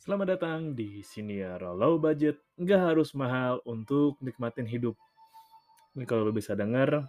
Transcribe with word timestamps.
Selamat 0.00 0.32
datang 0.32 0.72
di 0.72 1.04
Siniar 1.04 1.60
Low 1.60 2.00
Budget, 2.00 2.40
nggak 2.56 2.80
harus 2.88 3.12
mahal 3.12 3.60
untuk 3.68 4.16
nikmatin 4.24 4.64
hidup. 4.64 4.96
Ini 5.92 6.08
kalau 6.08 6.24
lo 6.24 6.32
bisa 6.32 6.56
denger, 6.56 7.04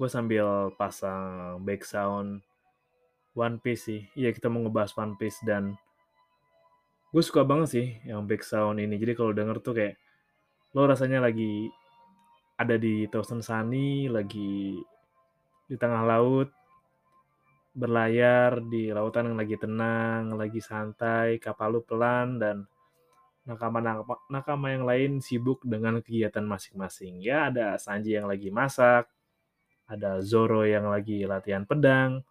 gue 0.00 0.08
sambil 0.08 0.72
pasang 0.80 1.60
back 1.60 1.84
sound 1.84 2.40
One 3.36 3.60
Piece 3.60 3.84
sih. 3.84 4.00
Iya 4.16 4.32
kita 4.32 4.48
mau 4.48 4.64
ngebahas 4.64 4.96
One 4.96 5.20
Piece 5.20 5.44
dan 5.44 5.76
gue 7.12 7.20
suka 7.20 7.44
banget 7.44 7.68
sih 7.68 7.86
yang 8.08 8.24
back 8.24 8.48
sound 8.48 8.80
ini. 8.80 8.96
Jadi 8.96 9.12
kalau 9.12 9.36
denger 9.36 9.60
tuh 9.60 9.76
kayak 9.76 10.00
lo 10.72 10.88
rasanya 10.88 11.20
lagi 11.20 11.68
ada 12.56 12.80
di 12.80 13.12
Thousand 13.12 13.44
Sunny, 13.44 14.08
lagi 14.08 14.72
di 15.68 15.76
tengah 15.76 16.08
laut, 16.08 16.48
berlayar 17.70 18.58
di 18.66 18.90
lautan 18.90 19.30
yang 19.30 19.38
lagi 19.38 19.54
tenang, 19.54 20.34
lagi 20.34 20.58
santai, 20.58 21.38
kapal 21.38 21.78
lu 21.78 21.80
pelan, 21.86 22.38
dan 22.42 22.66
nakama-nakama 23.46 24.14
nakama 24.28 24.66
yang 24.74 24.84
lain 24.84 25.12
sibuk 25.22 25.62
dengan 25.62 26.02
kegiatan 26.02 26.42
masing-masing. 26.44 27.22
Ya, 27.22 27.48
ada 27.48 27.78
Sanji 27.78 28.18
yang 28.18 28.26
lagi 28.26 28.50
masak, 28.50 29.06
ada 29.86 30.18
Zoro 30.22 30.66
yang 30.66 30.90
lagi 30.90 31.24
latihan 31.24 31.66
pedang, 31.66 32.22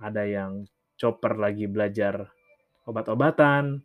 ada 0.00 0.24
yang 0.24 0.68
Chopper 0.96 1.36
lagi 1.36 1.68
belajar 1.68 2.32
obat-obatan, 2.88 3.84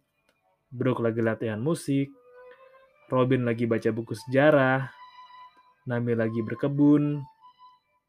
Brook 0.71 1.03
lagi 1.03 1.19
latihan 1.19 1.59
musik, 1.59 2.07
Robin 3.11 3.43
lagi 3.43 3.67
baca 3.67 3.91
buku 3.91 4.15
sejarah, 4.15 4.87
Nami 5.91 6.15
lagi 6.15 6.39
berkebun, 6.39 7.19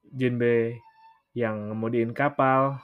Jinbe 0.07 0.79
yang 1.33 1.73
ngemudiin 1.73 2.13
kapal, 2.13 2.81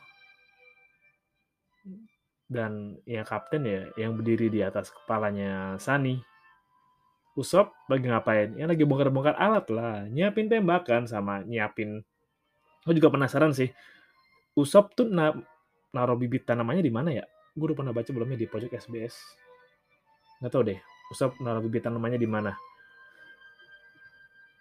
dan 2.49 2.97
ya 3.05 3.23
kapten 3.29 3.69
ya 3.69 3.93
yang 4.01 4.17
berdiri 4.17 4.49
di 4.49 4.65
atas 4.65 4.89
kepalanya 4.89 5.77
Sunny. 5.77 6.17
Usop 7.39 7.71
lagi 7.87 8.11
ngapain? 8.11 8.57
Ya 8.59 8.67
lagi 8.67 8.83
bongkar-bongkar 8.83 9.39
alat 9.39 9.71
lah, 9.71 10.09
nyiapin 10.11 10.51
tembakan 10.51 11.07
sama 11.07 11.45
nyiapin. 11.47 12.03
Gue 12.83 12.95
juga 12.99 13.15
penasaran 13.15 13.55
sih. 13.55 13.71
Usop 14.59 14.97
tuh 14.97 15.07
na 15.07 15.31
naruh 15.95 16.19
bibit 16.19 16.49
tanamannya 16.49 16.83
di 16.83 16.91
mana 16.91 17.15
ya? 17.15 17.23
Gue 17.55 17.71
udah 17.71 17.79
pernah 17.79 17.95
baca 17.95 18.11
belumnya 18.11 18.35
di 18.35 18.51
pojok 18.51 18.75
SBS. 18.75 19.15
Nggak 20.43 20.51
tahu 20.51 20.63
deh. 20.67 20.79
Usop 21.15 21.39
naruh 21.39 21.63
bibit 21.63 21.87
tanamannya 21.87 22.19
di 22.19 22.27
mana? 22.27 22.59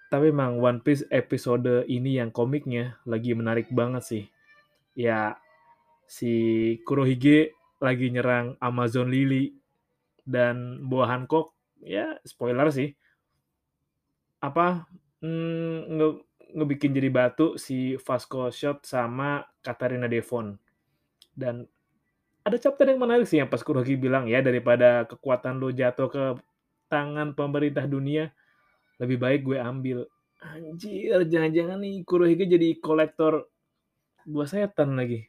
Tapi 0.08 0.32
emang 0.32 0.64
One 0.64 0.80
Piece 0.80 1.04
episode 1.12 1.84
ini 1.92 2.16
yang 2.20 2.32
komiknya 2.32 2.96
lagi 3.04 3.36
menarik 3.36 3.68
banget 3.76 4.04
sih. 4.08 4.24
Ya, 4.96 5.36
si 6.08 6.32
Kurohige 6.88 7.54
lagi 7.84 8.10
nyerang 8.10 8.56
Amazon 8.64 9.12
Lily 9.12 9.54
dan 10.24 10.88
Boa 10.88 11.12
Hancock, 11.12 11.54
ya 11.84 12.16
spoiler 12.24 12.72
sih. 12.72 12.96
Apa, 14.40 14.88
mm, 15.20 15.78
nge 15.92 16.08
ngebikin 16.48 16.96
jadi 16.96 17.12
batu 17.12 17.60
si 17.60 18.00
Vasco 18.00 18.48
Shot 18.48 18.88
sama 18.88 19.44
Katarina 19.60 20.08
Devon. 20.08 20.56
Dan 21.36 21.68
ada 22.48 22.56
chapter 22.56 22.88
yang 22.88 23.04
menarik 23.04 23.28
sih 23.28 23.44
yang 23.44 23.52
pas 23.52 23.60
Kurohige 23.60 24.00
bilang, 24.00 24.32
ya 24.32 24.40
daripada 24.40 25.04
kekuatan 25.04 25.60
lo 25.60 25.68
jatuh 25.76 26.08
ke 26.08 26.24
tangan 26.88 27.36
pemerintah 27.36 27.84
dunia, 27.84 28.32
lebih 28.98 29.18
baik 29.18 29.42
gue 29.46 29.58
ambil. 29.58 30.06
Anjir, 30.38 31.26
jangan-jangan 31.26 31.82
nih 31.82 32.06
Kurohige 32.06 32.46
jadi 32.46 32.78
kolektor 32.78 33.50
buah 34.28 34.50
setan 34.50 34.94
lagi. 34.94 35.26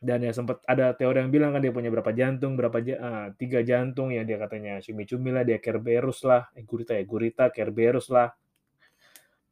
Dan 0.00 0.24
ya 0.24 0.32
sempat 0.32 0.64
ada 0.64 0.96
teori 0.96 1.20
yang 1.20 1.28
bilang 1.28 1.52
kan 1.52 1.60
dia 1.60 1.70
punya 1.70 1.92
berapa 1.92 2.08
jantung, 2.16 2.56
berapa 2.56 2.80
ja 2.80 2.96
uh, 2.96 3.26
tiga 3.36 3.60
jantung 3.60 4.08
ya 4.08 4.24
dia 4.24 4.40
katanya 4.40 4.80
cumi-cumi 4.80 5.28
lah, 5.28 5.44
dia 5.44 5.60
Kerberos 5.60 6.24
lah, 6.24 6.48
eh 6.56 6.64
Gurita 6.64 6.96
ya, 6.96 7.04
Gurita, 7.04 7.52
Kerberos 7.52 8.08
lah. 8.08 8.32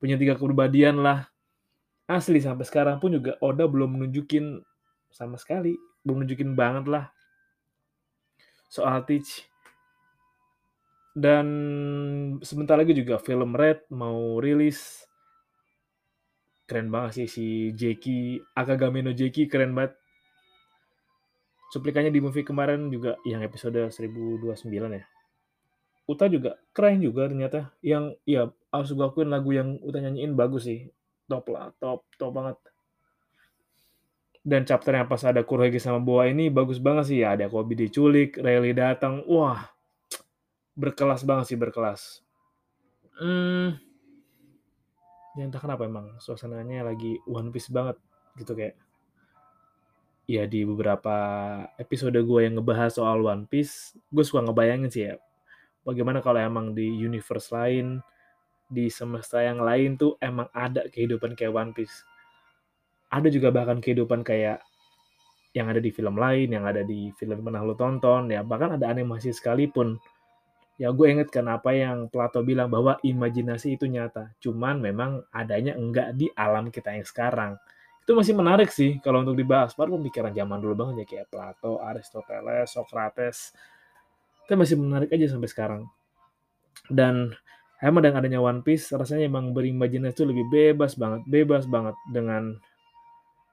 Punya 0.01 0.17
tiga 0.17 0.41
kepribadian 0.41 1.05
lah. 1.05 1.29
Asli 2.09 2.41
sampai 2.41 2.65
sekarang 2.65 2.97
pun 2.97 3.13
juga 3.13 3.37
Oda 3.45 3.69
belum 3.69 4.01
menunjukin 4.01 4.65
sama 5.13 5.37
sekali, 5.37 5.77
belum 6.01 6.25
nunjukin 6.25 6.57
banget 6.57 6.89
lah 6.89 7.13
soal 8.69 9.01
Teach 9.09 9.48
dan 11.19 11.47
sebentar 12.47 12.79
lagi 12.79 12.95
juga 12.95 13.19
film 13.19 13.59
Red 13.59 13.91
mau 13.91 14.39
rilis. 14.39 15.03
Keren 16.69 16.95
banget 16.95 17.25
sih 17.25 17.29
si 17.29 17.47
Jeki, 17.75 18.39
Akagame 18.55 19.03
no 19.03 19.11
Jeki 19.11 19.51
keren 19.51 19.75
banget. 19.75 19.99
Cuplikannya 21.75 22.15
di 22.15 22.23
movie 22.23 22.47
kemarin 22.47 22.87
juga 22.89 23.19
yang 23.27 23.43
episode 23.43 23.91
1029 23.91 24.71
ya. 24.95 25.05
Uta 26.09 26.25
juga 26.31 26.57
keren 26.71 27.03
juga 27.03 27.27
ternyata. 27.27 27.75
Yang 27.83 28.21
ya 28.25 28.49
harus 28.71 28.91
gue 28.95 29.05
akuin 29.05 29.29
lagu 29.29 29.51
yang 29.53 29.77
Uta 29.83 29.99
nyanyiin 29.99 30.39
bagus 30.39 30.71
sih. 30.71 30.87
Top 31.29 31.51
lah, 31.51 31.75
top, 31.83 32.09
top 32.17 32.33
banget. 32.33 32.57
Dan 34.45 34.65
chapter 34.65 34.97
yang 34.97 35.09
pas 35.11 35.21
ada 35.29 35.45
Kurohige 35.45 35.77
sama 35.77 36.01
Boa 36.01 36.25
ini 36.31 36.49
bagus 36.49 36.81
banget 36.81 37.05
sih 37.13 37.19
ya. 37.21 37.37
Ada 37.37 37.53
Kobe 37.53 37.77
diculik, 37.77 38.41
Rayleigh 38.41 38.73
datang. 38.73 39.21
Wah, 39.29 39.69
berkelas 40.79 41.27
banget 41.27 41.45
sih 41.51 41.59
berkelas. 41.59 42.23
Hmm, 43.19 43.75
ya 45.35 45.43
entah 45.43 45.59
kenapa 45.59 45.91
emang 45.91 46.15
suasananya 46.23 46.87
lagi 46.87 47.19
One 47.27 47.51
Piece 47.51 47.67
banget 47.75 47.99
gitu 48.39 48.55
kayak. 48.55 48.79
Ya 50.29 50.45
di 50.45 50.63
beberapa 50.63 51.17
episode 51.81 52.15
gue 52.15 52.41
yang 52.47 52.61
ngebahas 52.61 52.95
soal 52.95 53.27
One 53.27 53.51
Piece, 53.51 53.99
gue 54.15 54.23
suka 54.23 54.47
ngebayangin 54.47 54.91
sih 54.93 55.03
ya. 55.11 55.19
Bagaimana 55.83 56.23
kalau 56.23 56.39
emang 56.39 56.77
di 56.77 56.85
universe 56.85 57.51
lain, 57.51 57.99
di 58.69 58.93
semesta 58.93 59.41
yang 59.41 59.65
lain 59.65 59.97
tuh 59.97 60.21
emang 60.21 60.47
ada 60.53 60.85
kehidupan 60.87 61.35
kayak 61.35 61.51
One 61.51 61.73
Piece. 61.73 62.05
Ada 63.09 63.33
juga 63.33 63.49
bahkan 63.49 63.81
kehidupan 63.81 64.21
kayak 64.21 64.61
yang 65.57 65.73
ada 65.73 65.81
di 65.81 65.89
film 65.89 66.21
lain, 66.21 66.53
yang 66.53 66.69
ada 66.69 66.85
di 66.85 67.09
film 67.17 67.41
pernah 67.41 67.65
lo 67.65 67.73
tonton, 67.73 68.29
ya 68.29 68.45
bahkan 68.45 68.77
ada 68.77 68.87
animasi 68.93 69.33
sekalipun 69.33 69.97
ya 70.79 70.95
gue 70.95 71.07
inget 71.11 71.29
kan 71.29 71.51
apa 71.51 71.75
yang 71.75 72.07
Plato 72.07 72.47
bilang 72.47 72.71
bahwa 72.71 72.97
imajinasi 73.03 73.75
itu 73.75 73.91
nyata. 73.91 74.33
Cuman 74.39 74.79
memang 74.79 75.27
adanya 75.35 75.75
enggak 75.75 76.15
di 76.15 76.31
alam 76.39 76.71
kita 76.71 76.95
yang 76.95 77.05
sekarang. 77.05 77.59
Itu 78.07 78.15
masih 78.15 78.33
menarik 78.39 78.71
sih 78.71 79.03
kalau 79.03 79.27
untuk 79.27 79.35
dibahas. 79.35 79.75
Baru 79.75 79.99
pemikiran 79.99 80.31
zaman 80.31 80.63
dulu 80.63 80.75
banget 80.87 81.05
ya 81.05 81.07
kayak 81.07 81.27
Plato, 81.29 81.83
Aristoteles, 81.83 82.71
Socrates. 82.71 83.53
Itu 84.47 84.55
masih 84.55 84.79
menarik 84.79 85.11
aja 85.11 85.27
sampai 85.29 85.51
sekarang. 85.51 85.83
Dan 86.87 87.35
emang 87.83 88.01
dengan 88.01 88.23
adanya 88.23 88.41
One 88.41 88.63
Piece 88.63 88.95
rasanya 88.95 89.27
emang 89.29 89.51
berimajinasi 89.51 90.15
itu 90.15 90.25
lebih 90.25 90.47
bebas 90.47 90.95
banget, 90.95 91.27
bebas 91.27 91.67
banget 91.67 91.99
dengan 92.09 92.57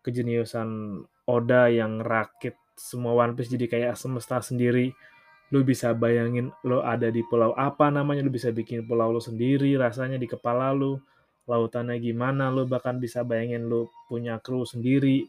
kejeniusan 0.06 1.02
Oda 1.26 1.74
yang 1.74 2.06
rakit 2.06 2.54
semua 2.78 3.18
One 3.18 3.34
Piece 3.34 3.50
jadi 3.50 3.66
kayak 3.66 3.98
semesta 3.98 4.38
sendiri 4.46 4.94
lu 5.54 5.62
bisa 5.62 5.94
bayangin 5.94 6.50
lu 6.66 6.82
ada 6.82 7.10
di 7.14 7.22
pulau 7.22 7.54
apa 7.54 7.94
namanya, 7.94 8.26
lu 8.26 8.34
bisa 8.34 8.50
bikin 8.50 8.86
pulau 8.86 9.14
lu 9.14 9.22
sendiri 9.22 9.78
rasanya 9.78 10.18
di 10.18 10.26
kepala 10.26 10.74
lu, 10.74 10.98
lautannya 11.46 12.02
gimana, 12.02 12.50
lu 12.50 12.66
bahkan 12.66 12.98
bisa 12.98 13.22
bayangin 13.22 13.70
lu 13.70 13.86
punya 14.10 14.42
kru 14.42 14.66
sendiri, 14.66 15.26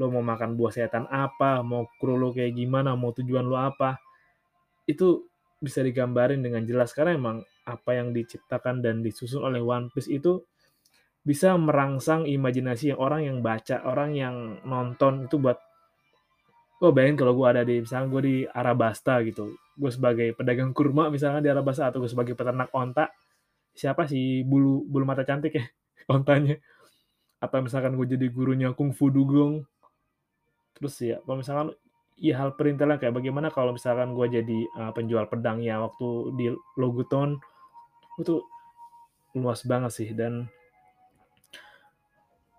lu 0.00 0.08
mau 0.08 0.24
makan 0.24 0.56
buah 0.56 0.72
setan 0.72 1.04
apa, 1.12 1.60
mau 1.60 1.84
kru 2.00 2.16
lu 2.16 2.32
kayak 2.32 2.56
gimana, 2.56 2.96
mau 2.96 3.12
tujuan 3.12 3.44
lu 3.44 3.56
apa. 3.56 4.00
Itu 4.88 5.28
bisa 5.60 5.84
digambarin 5.84 6.40
dengan 6.40 6.64
jelas 6.64 6.96
karena 6.96 7.20
emang 7.20 7.36
apa 7.68 7.92
yang 7.92 8.16
diciptakan 8.16 8.80
dan 8.80 9.04
disusun 9.04 9.44
oleh 9.44 9.60
One 9.60 9.92
Piece 9.92 10.08
itu 10.08 10.40
bisa 11.20 11.52
merangsang 11.60 12.24
imajinasi 12.24 12.96
yang 12.96 13.00
orang 13.00 13.20
yang 13.28 13.38
baca, 13.44 13.84
orang 13.84 14.16
yang 14.16 14.36
nonton 14.64 15.28
itu 15.28 15.36
buat 15.36 15.60
oh 16.80 16.90
bayangin 16.92 17.16
kalau 17.20 17.32
gue 17.36 17.46
ada 17.46 17.62
di 17.62 17.84
misalnya 17.84 18.06
gue 18.08 18.22
di 18.24 18.36
Arabasta 18.48 19.20
gitu 19.24 19.52
gue 19.52 19.90
sebagai 19.92 20.32
pedagang 20.32 20.72
kurma 20.72 21.12
misalnya 21.12 21.44
di 21.44 21.50
Arabasta 21.52 21.88
atau 21.88 22.00
gue 22.00 22.10
sebagai 22.10 22.32
peternak 22.32 22.72
onta 22.72 23.12
siapa 23.74 24.06
sih 24.10 24.42
bulu 24.42 24.84
bulu 24.86 25.04
mata 25.06 25.22
cantik 25.22 25.54
ya 25.56 25.64
ontanya? 26.12 26.58
Atau 27.40 27.64
misalkan 27.64 27.96
gue 27.96 28.06
jadi 28.16 28.26
gurunya 28.28 28.72
kungfu 28.76 29.08
dugong. 29.08 29.64
Terus 30.76 30.94
ya 31.00 31.16
kalau 31.24 31.40
misalkan 31.40 31.68
ya 32.20 32.36
hal 32.36 32.52
perintilan 32.52 33.00
kayak 33.00 33.16
bagaimana 33.16 33.48
kalau 33.48 33.72
misalkan 33.72 34.12
gue 34.12 34.26
jadi 34.28 34.58
uh, 34.76 34.92
penjual 34.92 35.24
pedang 35.30 35.64
ya 35.64 35.80
waktu 35.80 36.36
di 36.36 36.46
Loguton 36.76 37.40
itu 38.20 38.44
luas 39.36 39.64
banget 39.64 39.92
sih. 39.94 40.08
Dan 40.12 40.44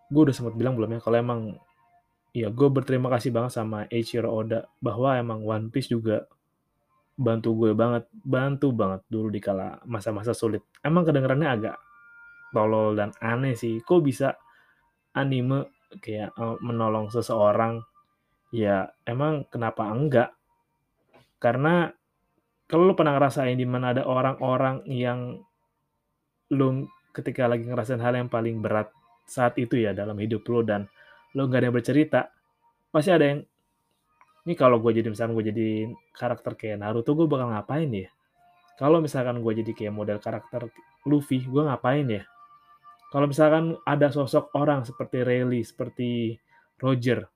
gue 0.10 0.22
udah 0.22 0.36
sempat 0.36 0.58
bilang 0.58 0.74
belum 0.76 0.98
ya 0.98 1.00
kalau 1.00 1.18
emang 1.22 1.42
ya 2.32 2.48
gue 2.48 2.70
berterima 2.72 3.12
kasih 3.12 3.36
banget 3.36 3.52
sama 3.60 3.88
Eiichiro 3.92 4.32
Oda 4.32 4.68
bahwa 4.80 5.20
emang 5.20 5.44
One 5.44 5.68
Piece 5.68 5.92
juga 5.92 6.28
bantu 7.20 7.54
gue 7.54 7.72
banget, 7.76 8.08
bantu 8.12 8.72
banget 8.74 9.04
dulu 9.12 9.28
di 9.30 9.44
kala 9.44 9.78
masa-masa 9.86 10.32
sulit. 10.32 10.64
Emang 10.82 11.04
kedengarannya 11.04 11.50
agak 11.50 11.76
tolol 12.56 12.98
dan 12.98 13.12
aneh 13.22 13.54
sih. 13.54 13.84
Kok 13.84 14.02
bisa 14.02 14.34
anime 15.14 15.70
kayak 16.00 16.34
uh, 16.40 16.58
menolong 16.64 17.12
seseorang? 17.12 17.84
Ya 18.52 18.92
emang 19.08 19.48
kenapa 19.48 19.88
enggak? 19.92 20.36
Karena 21.40 21.92
kalau 22.68 22.92
lu 22.92 22.96
pernah 22.96 23.16
ngerasain 23.20 23.60
di 23.60 23.68
mana 23.68 23.92
ada 23.92 24.08
orang-orang 24.08 24.88
yang 24.88 25.40
lu 26.52 26.88
ketika 27.12 27.48
lagi 27.48 27.68
ngerasain 27.68 28.00
hal 28.00 28.16
yang 28.16 28.32
paling 28.32 28.64
berat 28.64 28.92
saat 29.28 29.56
itu 29.60 29.80
ya 29.80 29.92
dalam 29.92 30.16
hidup 30.20 30.44
lu 30.48 30.64
dan 30.64 30.88
lu 31.36 31.48
nggak 31.48 31.60
ada 31.64 31.68
yang 31.72 31.78
bercerita, 31.78 32.22
pasti 32.92 33.10
ada 33.12 33.26
yang 33.26 33.40
ini 34.42 34.54
kalau 34.58 34.82
gue 34.82 34.90
jadi 34.90 35.08
misalkan 35.14 35.38
gue 35.38 35.46
jadi 35.54 35.68
karakter 36.18 36.58
kayak 36.58 36.82
Naruto 36.82 37.14
gue 37.14 37.30
bakal 37.30 37.54
ngapain 37.54 37.90
ya? 37.94 38.10
Kalau 38.82 38.98
misalkan 38.98 39.46
gue 39.46 39.54
jadi 39.62 39.72
kayak 39.78 39.94
model 39.94 40.18
karakter 40.18 40.74
Luffy, 41.06 41.46
gue 41.46 41.62
ngapain 41.62 42.06
ya? 42.10 42.26
Kalau 43.14 43.30
misalkan 43.30 43.78
ada 43.86 44.10
sosok 44.10 44.50
orang 44.58 44.82
seperti 44.82 45.22
Rayleigh, 45.22 45.62
seperti 45.62 46.40
Roger, 46.82 47.28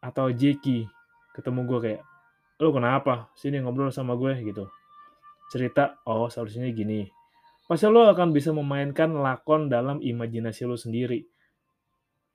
atau 0.00 0.32
Jackie, 0.32 0.88
ketemu 1.36 1.60
gue 1.68 1.78
kayak, 1.82 2.02
lu 2.62 2.72
kenapa? 2.72 3.28
Sini 3.36 3.60
ngobrol 3.60 3.92
sama 3.92 4.16
gue 4.16 4.32
gitu. 4.40 4.70
Cerita, 5.52 6.00
oh 6.08 6.32
seharusnya 6.32 6.70
gini. 6.72 7.04
Pasti 7.66 7.90
lo 7.90 8.06
akan 8.06 8.30
bisa 8.30 8.54
memainkan 8.54 9.10
lakon 9.18 9.66
dalam 9.66 9.98
imajinasi 9.98 10.64
lo 10.64 10.78
sendiri. 10.78 11.26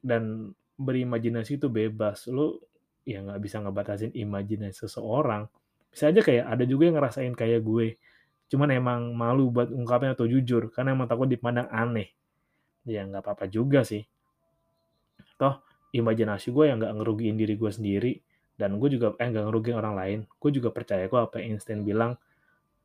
Dan 0.04 0.52
berimajinasi 0.82 1.62
itu 1.62 1.70
bebas. 1.70 2.26
Lo 2.28 2.60
ya 3.06 3.22
nggak 3.22 3.40
bisa 3.42 3.62
ngebatasin 3.62 4.12
imajinasi 4.18 4.90
seseorang. 4.90 5.46
Bisa 5.94 6.10
aja 6.10 6.22
kayak 6.26 6.46
ada 6.50 6.64
juga 6.66 6.90
yang 6.90 6.98
ngerasain 6.98 7.34
kayak 7.38 7.62
gue. 7.62 7.96
Cuman 8.50 8.74
emang 8.74 9.14
malu 9.14 9.54
buat 9.54 9.70
ungkapnya 9.70 10.18
atau 10.18 10.26
jujur. 10.26 10.74
Karena 10.74 10.98
emang 10.98 11.06
takut 11.06 11.30
dipandang 11.30 11.70
aneh 11.70 12.12
ya 12.86 13.06
nggak 13.06 13.22
apa-apa 13.22 13.46
juga 13.50 13.86
sih. 13.86 14.02
Toh 15.38 15.62
imajinasi 15.92 16.50
gue 16.56 16.66
yang 16.72 16.80
nggak 16.80 16.94
ngerugiin 16.98 17.36
diri 17.36 17.60
gue 17.60 17.72
sendiri 17.72 18.12
dan 18.56 18.80
gue 18.80 18.90
juga 18.94 19.14
eh 19.20 19.28
nggak 19.28 19.46
ngerugiin 19.50 19.78
orang 19.78 19.94
lain. 19.98 20.20
Gue 20.38 20.52
juga 20.54 20.74
percaya 20.74 21.06
kok 21.06 21.32
apa 21.32 21.42
yang 21.42 21.58
Einstein 21.58 21.86
bilang 21.86 22.18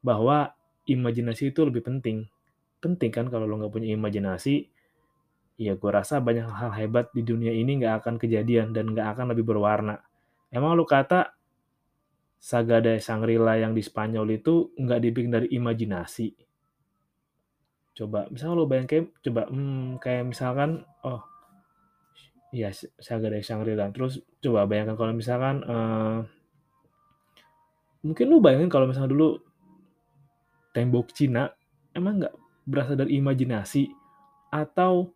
bahwa 0.01 0.53
imajinasi 0.89 1.53
itu 1.55 1.61
lebih 1.65 1.85
penting. 1.85 2.27
Penting 2.81 3.11
kan 3.13 3.27
kalau 3.33 3.49
lo 3.49 3.57
nggak 3.61 3.73
punya 3.73 3.93
imajinasi, 3.97 4.69
ya 5.57 5.73
gue 5.73 5.91
rasa 5.91 6.21
banyak 6.21 6.47
hal 6.53 6.73
hebat 6.77 7.09
di 7.17 7.25
dunia 7.25 7.53
ini 7.53 7.81
nggak 7.81 8.05
akan 8.05 8.15
kejadian 8.21 8.77
dan 8.77 8.93
nggak 8.93 9.17
akan 9.17 9.33
lebih 9.33 9.45
berwarna. 9.49 10.01
Emang 10.53 10.77
lo 10.77 10.85
kata 10.85 11.33
Saga 12.37 12.79
de 12.85 13.01
Shangri-La 13.01 13.59
yang 13.59 13.73
di 13.73 13.81
Spanyol 13.81 14.39
itu 14.39 14.71
nggak 14.77 15.01
dibikin 15.01 15.33
dari 15.33 15.49
imajinasi? 15.51 16.31
Coba, 17.97 18.29
misalnya 18.29 18.55
lo 18.61 18.69
bayangin 18.69 18.89
kayak, 18.93 19.07
coba, 19.25 19.43
hmm, 19.49 19.97
kayak 20.05 20.25
misalkan, 20.29 20.85
oh, 21.01 21.25
iya, 22.53 22.69
Saga 22.77 23.33
dari 23.33 23.41
Shangri-La. 23.41 23.89
Terus 23.89 24.21
coba 24.45 24.69
bayangkan 24.69 25.01
kalau 25.01 25.17
misalkan, 25.17 25.65
uh, 25.65 26.21
mungkin 28.05 28.27
lo 28.29 28.39
bayangin 28.39 28.71
kalau 28.71 28.87
misalnya 28.87 29.11
dulu 29.11 29.41
tembok 30.71 31.11
Cina 31.17 31.49
emang 31.97 32.21
nggak 32.21 32.35
berasal 32.69 32.95
dari 33.01 33.17
imajinasi 33.19 33.89
atau 34.53 35.16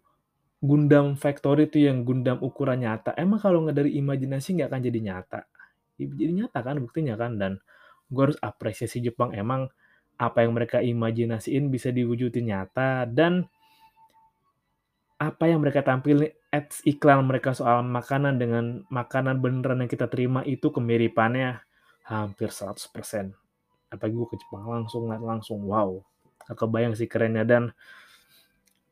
Gundam 0.61 1.17
Factory 1.17 1.73
itu 1.73 1.89
yang 1.89 2.05
Gundam 2.05 2.37
ukuran 2.45 2.85
nyata. 2.85 3.17
Emang 3.17 3.41
kalau 3.41 3.65
nggak 3.65 3.81
dari 3.81 3.97
imajinasi 3.97 4.61
nggak 4.61 4.69
akan 4.69 4.81
jadi 4.85 5.01
nyata. 5.01 5.41
Jadi 5.97 6.33
nyata 6.37 6.59
kan 6.61 6.77
buktinya 6.81 7.17
kan 7.17 7.41
dan 7.41 7.53
gue 8.13 8.23
harus 8.29 8.39
apresiasi 8.41 9.01
Jepang 9.01 9.33
emang 9.33 9.73
apa 10.21 10.45
yang 10.45 10.53
mereka 10.53 10.85
imajinasiin 10.85 11.73
bisa 11.73 11.89
diwujudin 11.89 12.53
nyata 12.53 13.09
dan 13.09 13.49
apa 15.21 15.45
yang 15.49 15.61
mereka 15.65 15.85
tampilin 15.85 16.33
ads 16.49 16.81
iklan 16.85 17.25
mereka 17.25 17.53
soal 17.53 17.85
makanan 17.85 18.41
dengan 18.41 18.65
makanan 18.89 19.41
beneran 19.41 19.85
yang 19.85 19.91
kita 19.93 20.09
terima 20.09 20.41
itu 20.45 20.73
kemiripannya 20.73 21.61
hampir 22.09 22.49
100%. 22.53 23.33
Apalagi 23.93 24.15
gue 24.17 24.29
ke 24.29 24.37
Jepang 24.41 24.65
langsung 24.69 25.09
langsung 25.09 25.61
wow. 25.65 26.01
Kebayang 26.51 26.97
sih 26.99 27.07
kerennya 27.07 27.45
dan 27.47 27.71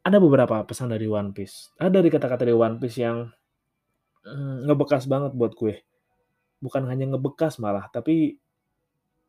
ada 0.09 0.17
beberapa 0.17 0.65
pesan 0.65 0.89
dari 0.89 1.05
One 1.05 1.37
Piece. 1.37 1.77
Ada 1.77 2.01
dari 2.01 2.09
kata-kata 2.09 2.49
dari 2.49 2.57
One 2.57 2.81
Piece 2.81 2.97
yang 2.97 3.29
mm, 4.25 4.65
ngebekas 4.65 5.05
banget 5.05 5.37
buat 5.37 5.53
gue. 5.53 5.85
Bukan 6.65 6.89
hanya 6.89 7.13
ngebekas 7.13 7.61
malah, 7.61 7.93
tapi 7.93 8.41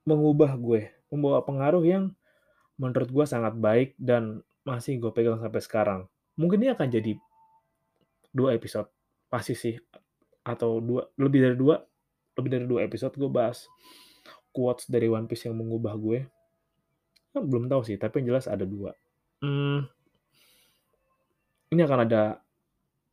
mengubah 0.08 0.56
gue 0.56 0.96
membawa 1.12 1.44
pengaruh 1.44 1.84
yang 1.84 2.16
menurut 2.80 3.12
gue 3.12 3.26
sangat 3.28 3.60
baik 3.60 4.00
dan 4.00 4.40
masih 4.64 5.04
gue 5.04 5.12
pegang 5.12 5.38
sampai 5.44 5.60
sekarang. 5.60 6.02
Mungkin 6.40 6.64
ini 6.64 6.72
akan 6.72 6.88
jadi 6.88 7.20
dua 8.32 8.56
episode 8.56 8.88
pasti 9.28 9.54
sih 9.58 9.76
atau 10.48 10.80
dua 10.80 11.12
lebih 11.20 11.44
dari 11.44 11.58
dua 11.60 11.84
lebih 12.40 12.50
dari 12.56 12.66
dua 12.66 12.88
episode 12.88 13.14
gue 13.20 13.28
bahas 13.28 13.68
quotes 14.56 14.88
dari 14.88 15.12
One 15.12 15.28
Piece 15.28 15.52
yang 15.52 15.60
mengubah 15.60 15.94
gue. 16.00 16.20
Belum 17.36 17.68
tahu 17.68 17.84
sih, 17.86 18.00
tapi 18.00 18.24
yang 18.24 18.34
jelas 18.34 18.48
ada 18.48 18.64
dua. 18.64 18.96
Hmm, 19.44 19.86
ini 21.70 21.82
akan 21.86 22.00
ada 22.10 22.42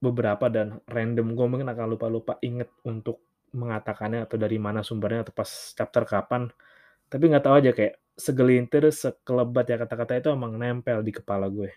beberapa 0.00 0.52
dan 0.52 0.80
random 0.84 1.32
gue 1.32 1.46
mungkin 1.48 1.68
akan 1.68 1.96
lupa-lupa 1.96 2.36
inget 2.44 2.68
untuk 2.84 3.20
mengatakannya 3.56 4.28
atau 4.28 4.36
dari 4.36 4.60
mana 4.60 4.84
sumbernya 4.84 5.24
atau 5.24 5.32
pas 5.32 5.48
chapter 5.48 6.04
kapan 6.04 6.50
tapi 7.06 7.30
nggak 7.30 7.44
tahu 7.46 7.54
aja 7.62 7.70
kayak 7.70 7.94
segelintir, 8.16 8.88
sekelebat 8.90 9.68
ya 9.68 9.76
kata-kata 9.76 10.18
itu 10.18 10.28
emang 10.32 10.56
nempel 10.56 11.04
di 11.04 11.12
kepala 11.12 11.46
gue. 11.52 11.70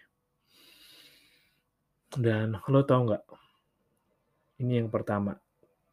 Dan 2.16 2.58
lo 2.66 2.81
tau 2.88 3.06
nggak? 3.06 3.24
Ini 4.64 4.81
yang 4.81 4.90
pertama. 4.90 5.38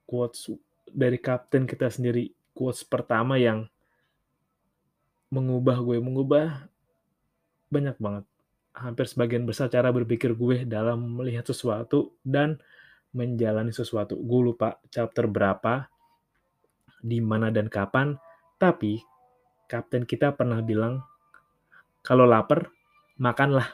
Quotes 0.08 0.48
dari 0.88 1.20
kapten 1.20 1.68
kita 1.68 1.92
sendiri. 1.92 2.32
Quotes 2.56 2.86
pertama 2.86 3.36
yang 3.36 3.68
mengubah 5.28 5.82
gue. 5.84 5.98
Mengubah 6.00 6.70
banyak 7.68 7.98
banget. 8.00 8.24
Hampir 8.76 9.08
sebagian 9.08 9.48
besar 9.48 9.72
cara 9.72 9.88
berpikir 9.88 10.36
gue 10.36 10.68
dalam 10.68 11.16
melihat 11.16 11.48
sesuatu 11.48 12.20
dan 12.20 12.60
menjalani 13.16 13.72
sesuatu. 13.72 14.20
Gue 14.20 14.52
lupa 14.52 14.76
chapter 14.92 15.24
berapa, 15.24 15.88
di 17.00 17.24
mana 17.24 17.48
dan 17.48 17.72
kapan, 17.72 18.20
tapi 18.60 19.00
kapten 19.64 20.04
kita 20.04 20.36
pernah 20.36 20.60
bilang, 20.60 21.00
kalau 22.04 22.28
lapar, 22.28 22.68
makanlah. 23.16 23.66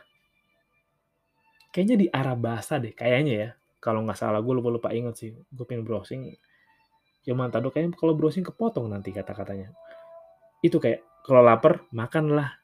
Kayaknya 1.75 1.97
di 1.99 2.07
arah 2.07 2.37
bahasa 2.39 2.79
deh, 2.79 2.95
kayaknya 2.95 3.35
ya. 3.35 3.51
Kalau 3.83 4.07
nggak 4.07 4.15
salah, 4.15 4.39
gue 4.39 4.55
lupa-lupa 4.55 4.95
inget 4.95 5.19
sih. 5.19 5.31
Gue 5.51 5.67
pengen 5.67 5.83
browsing. 5.83 6.31
Ya 7.27 7.35
mantap 7.35 7.67
kayaknya 7.75 7.99
kalau 7.99 8.15
browsing 8.15 8.47
kepotong 8.47 8.87
nanti 8.87 9.11
kata-katanya. 9.11 9.75
Itu 10.63 10.79
kayak, 10.79 11.03
kalau 11.27 11.43
lapar, 11.43 11.83
makanlah. 11.91 12.55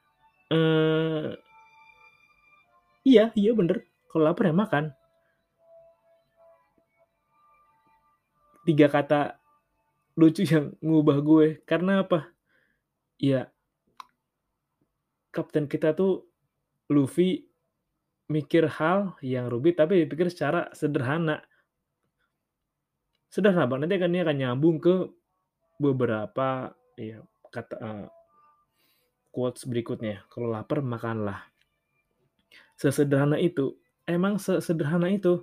Eh, 0.54 1.34
iya, 3.08 3.24
iya 3.32 3.52
bener. 3.56 3.88
Kalau 4.12 4.28
lapar 4.28 4.52
ya 4.52 4.54
makan. 4.56 4.84
Tiga 8.68 8.86
kata 8.92 9.40
lucu 10.20 10.44
yang 10.44 10.76
ngubah 10.84 11.18
gue. 11.24 11.46
Karena 11.64 12.04
apa? 12.04 12.28
Iya. 13.16 13.48
Kapten 15.32 15.64
kita 15.64 15.96
tuh 15.96 16.28
Luffy 16.88 17.48
mikir 18.28 18.68
hal 18.68 19.16
yang 19.24 19.48
rumit 19.48 19.80
tapi 19.80 20.04
dipikir 20.04 20.28
secara 20.28 20.68
sederhana. 20.76 21.40
Sederhana 23.28 23.68
banget, 23.68 23.88
nanti 23.88 23.94
akan 24.00 24.12
ini 24.12 24.20
akan 24.24 24.36
nyambung 24.40 24.76
ke 24.80 24.94
beberapa 25.76 26.72
ya 26.96 27.20
kata 27.52 27.76
uh, 27.76 28.06
quotes 29.32 29.68
berikutnya. 29.68 30.24
Kalau 30.32 30.48
lapar 30.52 30.80
makanlah. 30.80 31.44
Sesederhana 32.78 33.42
itu, 33.42 33.74
emang 34.06 34.38
sesederhana 34.38 35.10
itu. 35.10 35.42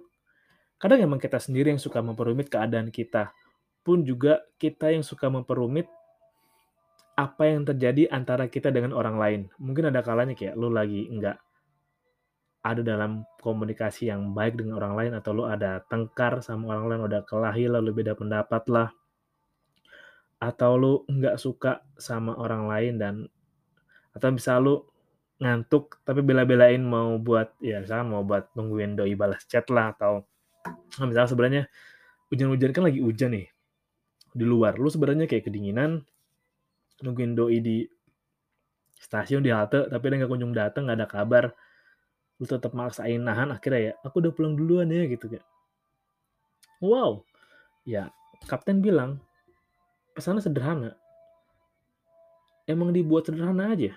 Kadang 0.79 1.03
emang 1.03 1.19
kita 1.19 1.35
sendiri 1.35 1.75
yang 1.75 1.81
suka 1.83 1.99
memperumit 1.99 2.47
keadaan 2.47 2.95
kita. 2.95 3.35
Pun 3.83 4.07
juga 4.07 4.39
kita 4.55 4.95
yang 4.95 5.03
suka 5.03 5.27
memperumit 5.27 5.85
apa 7.15 7.43
yang 7.47 7.67
terjadi 7.67 8.07
antara 8.11 8.47
kita 8.47 8.71
dengan 8.71 8.95
orang 8.95 9.19
lain. 9.19 9.41
Mungkin 9.59 9.91
ada 9.91 9.99
kalanya 9.99 10.31
kayak 10.31 10.55
lu 10.55 10.71
lagi 10.71 11.11
enggak 11.11 11.39
ada 12.65 12.81
dalam 12.81 13.21
komunikasi 13.45 14.09
yang 14.09 14.33
baik 14.33 14.57
dengan 14.57 14.81
orang 14.81 14.97
lain 14.97 15.11
atau 15.13 15.37
lu 15.37 15.43
ada 15.45 15.85
tengkar 15.85 16.41
sama 16.41 16.73
orang 16.73 16.85
lain, 16.89 17.01
udah 17.05 17.21
kelahi 17.21 17.69
lah, 17.69 17.77
lu 17.77 17.93
beda 17.93 18.17
pendapat 18.17 18.65
lah. 18.73 18.89
Atau 20.41 20.73
lu 20.73 20.93
enggak 21.05 21.37
suka 21.37 21.85
sama 21.93 22.33
orang 22.33 22.65
lain 22.65 22.93
dan 22.97 23.15
atau 24.17 24.33
bisa 24.33 24.57
lu 24.57 24.81
ngantuk 25.35 25.99
tapi 26.07 26.23
bela-belain 26.23 26.79
mau 26.79 27.19
buat 27.19 27.59
ya 27.59 27.83
misalkan 27.83 28.07
mau 28.07 28.23
buat 28.23 28.55
nungguin 28.55 28.95
doi 28.95 29.19
balas 29.19 29.43
chat 29.51 29.67
lah 29.67 29.91
atau 29.91 30.23
nah 30.95 31.05
misalnya 31.11 31.29
sebenarnya 31.29 31.63
hujan-hujan 32.31 32.71
kan 32.71 32.83
lagi 32.87 32.99
hujan 33.03 33.35
nih 33.35 33.47
di 34.35 34.45
luar. 34.47 34.75
Lu 34.75 34.91
sebenarnya 34.91 35.27
kayak 35.27 35.47
kedinginan 35.47 36.03
nungguin 37.03 37.35
doi 37.35 37.59
di 37.59 37.77
stasiun 38.95 39.43
di 39.43 39.51
halte 39.51 39.91
tapi 39.91 40.03
dia 40.07 40.23
nggak 40.23 40.31
kunjung 40.31 40.55
datang 40.55 40.87
nggak 40.87 40.97
ada 41.03 41.07
kabar 41.07 41.45
lu 42.35 42.45
tetap 42.47 42.75
maksain 42.75 43.19
nahan 43.19 43.51
akhirnya 43.51 43.79
ya 43.79 43.93
aku 44.03 44.19
udah 44.19 44.31
pulang 44.35 44.59
duluan 44.59 44.91
ya 44.91 45.07
gitu 45.07 45.31
kayak. 45.31 45.45
Wow. 46.83 47.23
Ya 47.87 48.11
kapten 48.47 48.83
bilang 48.83 49.23
pesannya 50.15 50.43
sederhana. 50.43 50.91
Emang 52.67 52.91
dibuat 52.91 53.29
sederhana 53.29 53.71
aja. 53.71 53.95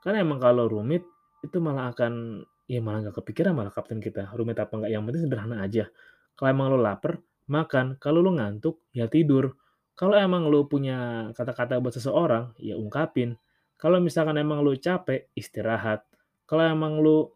Karena 0.00 0.24
emang 0.24 0.40
kalau 0.40 0.66
rumit, 0.66 1.04
itu 1.44 1.56
malah 1.60 1.92
akan 1.92 2.44
ya 2.70 2.78
malah 2.78 3.02
nggak 3.02 3.16
kepikiran 3.18 3.52
malah 3.52 3.74
kapten 3.74 3.98
kita, 3.98 4.30
rumit 4.38 4.56
apa 4.62 4.78
enggak, 4.78 4.90
yang 4.94 5.02
penting 5.02 5.26
sederhana 5.26 5.60
aja. 5.60 5.90
Kalau 6.38 6.48
emang 6.48 6.66
lu 6.72 6.78
lapar, 6.78 7.18
makan, 7.50 7.98
kalau 7.98 8.22
lu 8.22 8.38
ngantuk, 8.38 8.78
ya 8.94 9.10
tidur. 9.10 9.58
Kalau 9.98 10.16
emang 10.16 10.48
lu 10.48 10.64
punya 10.64 11.28
kata-kata 11.36 11.76
buat 11.82 11.92
seseorang, 11.92 12.56
ya 12.56 12.78
ungkapin. 12.78 13.36
Kalau 13.76 14.00
misalkan 14.00 14.38
emang 14.40 14.64
lu 14.64 14.72
capek, 14.78 15.28
istirahat. 15.36 16.06
Kalau 16.48 16.64
emang 16.64 17.02
lu 17.02 17.28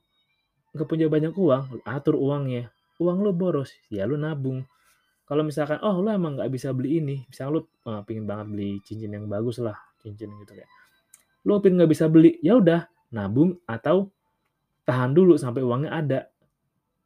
nggak 0.73 0.89
punya 0.89 1.11
banyak 1.11 1.35
uang, 1.37 1.85
atur 1.85 2.17
uangnya. 2.17 2.73
Uang 3.03 3.21
lu 3.21 3.35
boros, 3.35 3.75
ya 3.91 4.07
lu 4.09 4.17
nabung. 4.17 4.65
Kalau 5.29 5.43
misalkan, 5.45 5.83
oh 5.83 5.99
lu 6.01 6.09
emang 6.09 6.39
nggak 6.41 6.49
bisa 6.49 6.71
beli 6.71 7.03
ini, 7.03 7.27
misalnya 7.27 7.59
lu 7.59 7.61
uh, 7.91 8.01
pingin 8.07 8.25
banget 8.25 8.47
beli 8.49 8.71
cincin 8.87 9.13
yang 9.13 9.27
bagus 9.27 9.61
lah, 9.61 9.77
cincin 10.01 10.31
gitu 10.41 10.55
kayak. 10.57 10.71
Lu 11.45 11.61
pingin 11.61 11.85
nggak 11.85 11.93
bisa 11.93 12.09
beli, 12.09 12.41
ya 12.41 12.57
udah 12.57 12.89
nabung 13.13 13.57
atau 13.69 14.09
tahan 14.89 15.13
dulu 15.13 15.37
sampai 15.37 15.61
uangnya 15.61 15.93
ada. 15.93 16.21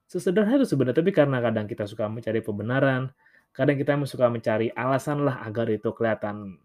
Sesederhana 0.09 0.63
itu 0.63 0.73
sebenarnya, 0.73 1.05
tapi 1.05 1.13
karena 1.13 1.43
kadang 1.43 1.67
kita 1.69 1.85
suka 1.85 2.09
mencari 2.09 2.41
pembenaran, 2.41 3.13
kadang 3.53 3.77
kita 3.77 3.99
suka 4.09 4.31
mencari 4.33 4.73
alasan 4.73 5.27
lah 5.27 5.45
agar 5.45 5.69
itu 5.69 5.93
kelihatan 5.93 6.57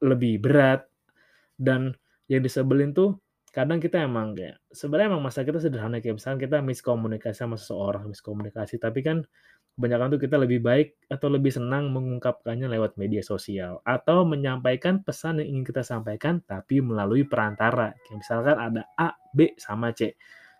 lebih 0.00 0.40
berat, 0.40 0.88
dan 1.60 1.94
yang 2.30 2.40
disebelin 2.40 2.96
tuh 2.96 3.20
kadang 3.52 3.76
kita 3.76 4.00
emang 4.00 4.32
kayak 4.32 4.56
sebenarnya 4.72 5.12
emang 5.12 5.22
masa 5.22 5.44
kita 5.44 5.60
sederhana. 5.60 6.00
Kayak 6.00 6.22
misalkan 6.22 6.40
kita 6.40 6.64
miskomunikasi 6.64 7.36
sama 7.44 7.60
seseorang, 7.60 8.08
miskomunikasi, 8.08 8.80
tapi 8.80 9.04
kan 9.04 9.26
kebanyakan 9.72 10.14
tuh 10.16 10.20
kita 10.20 10.36
lebih 10.36 10.60
baik 10.60 11.00
atau 11.08 11.32
lebih 11.32 11.48
senang 11.48 11.88
mengungkapkannya 11.96 12.68
lewat 12.68 13.00
media 13.00 13.24
sosial 13.24 13.80
atau 13.88 14.28
menyampaikan 14.28 15.00
pesan 15.00 15.40
yang 15.40 15.56
ingin 15.56 15.64
kita 15.64 15.80
sampaikan 15.80 16.44
tapi 16.44 16.84
melalui 16.84 17.24
perantara. 17.24 17.96
Kayak 18.04 18.18
misalkan 18.20 18.56
ada 18.60 18.82
A, 19.00 19.16
B 19.32 19.56
sama 19.56 19.96
C. 19.96 20.12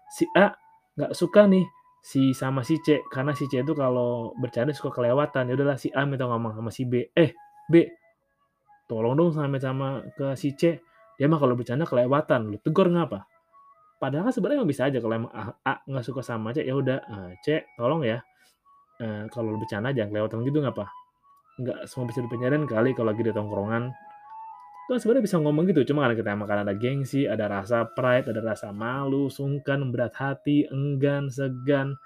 Si 0.09 0.25
A 0.33 0.57
nggak 0.97 1.12
suka 1.12 1.45
nih 1.45 1.64
si 2.02 2.33
sama 2.33 2.64
si 2.64 2.81
C 2.81 3.04
karena 3.12 3.37
si 3.37 3.45
C 3.52 3.61
itu 3.61 3.76
kalau 3.76 4.33
bercanda 4.40 4.73
suka 4.73 4.97
kelewatan. 4.97 5.52
Ya 5.52 5.54
udahlah 5.61 5.76
si 5.76 5.92
A 5.92 6.09
minta 6.09 6.25
ngomong 6.25 6.57
sama 6.57 6.73
si 6.73 6.88
B. 6.88 7.12
Eh, 7.12 7.37
B, 7.69 7.85
tolong 8.88 9.12
dong 9.12 9.37
sampai 9.37 9.61
sama 9.61 10.00
ke 10.16 10.33
si 10.40 10.57
C. 10.57 10.81
Dia 11.21 11.28
mah 11.28 11.37
kalau 11.37 11.52
bercanda 11.52 11.85
kelewatan. 11.85 12.49
Lu 12.49 12.57
tegur 12.64 12.88
ngapa? 12.88 13.28
Padahal 14.00 14.33
kan 14.33 14.35
sebenarnya 14.35 14.66
bisa 14.66 14.88
aja 14.88 14.99
kalau 14.99 15.14
emang 15.14 15.33
A, 15.62 15.78
nggak 15.87 16.02
suka 16.02 16.26
sama 16.26 16.50
C, 16.50 16.66
ya 16.66 16.75
udah 16.75 16.99
C, 17.38 17.62
tolong 17.78 18.02
ya 18.02 18.19
eh, 19.02 19.23
kalau 19.35 19.59
bercanda 19.59 19.90
jangan 19.90 20.14
kelewatan 20.14 20.38
gitu 20.47 20.59
nggak 20.62 20.75
apa. 20.78 20.87
Nggak 21.59 21.78
semua 21.90 22.06
bisa 22.06 22.21
dipenjarain 22.23 22.64
kali 22.64 22.90
kalau 22.94 23.11
lagi 23.11 23.23
di 23.26 23.32
tongkrongan. 23.35 23.90
Tuh 24.87 24.99
sebenarnya 24.99 25.25
bisa 25.26 25.37
ngomong 25.38 25.64
gitu 25.71 25.94
cuma 25.94 26.06
karena 26.06 26.16
kita 26.18 26.30
makan 26.35 26.59
ada 26.66 26.75
gengsi 26.75 27.23
ada 27.30 27.47
rasa 27.47 27.87
pride 27.94 28.35
ada 28.35 28.42
rasa 28.42 28.75
malu 28.75 29.30
sungkan 29.30 29.90
berat 29.90 30.14
hati 30.14 30.66
enggan 30.71 31.26
segan. 31.28 31.99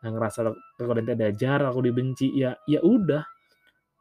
Yang 0.00 0.12
ngerasa 0.16 0.38
kalau 0.80 0.94
nanti 0.96 1.12
ada 1.12 1.28
jarak 1.34 1.74
aku 1.74 1.82
dibenci 1.86 2.30
ya 2.34 2.54
ya 2.64 2.80
udah. 2.80 3.26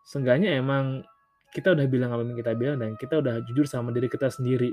Seenggaknya 0.05 0.57
emang 0.57 1.05
kita 1.49 1.73
udah 1.73 1.85
bilang 1.89 2.13
apa 2.13 2.21
yang 2.25 2.37
kita 2.37 2.53
bilang 2.53 2.77
dan 2.77 2.93
kita 2.97 3.21
udah 3.21 3.41
jujur 3.45 3.65
sama 3.65 3.89
diri 3.89 4.05
kita 4.05 4.29
sendiri 4.29 4.69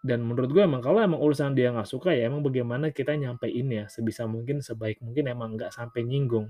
dan 0.00 0.24
menurut 0.24 0.48
gue 0.48 0.64
emang 0.64 0.80
kalau 0.80 1.04
emang 1.04 1.20
urusan 1.20 1.52
dia 1.52 1.68
nggak 1.76 1.84
suka 1.84 2.16
ya 2.16 2.32
emang 2.32 2.40
bagaimana 2.40 2.88
kita 2.88 3.12
nyampein 3.12 3.68
ya 3.68 3.84
sebisa 3.84 4.24
mungkin 4.24 4.64
sebaik 4.64 4.96
mungkin 5.04 5.28
emang 5.28 5.60
nggak 5.60 5.76
sampai 5.76 6.08
nyinggung. 6.08 6.48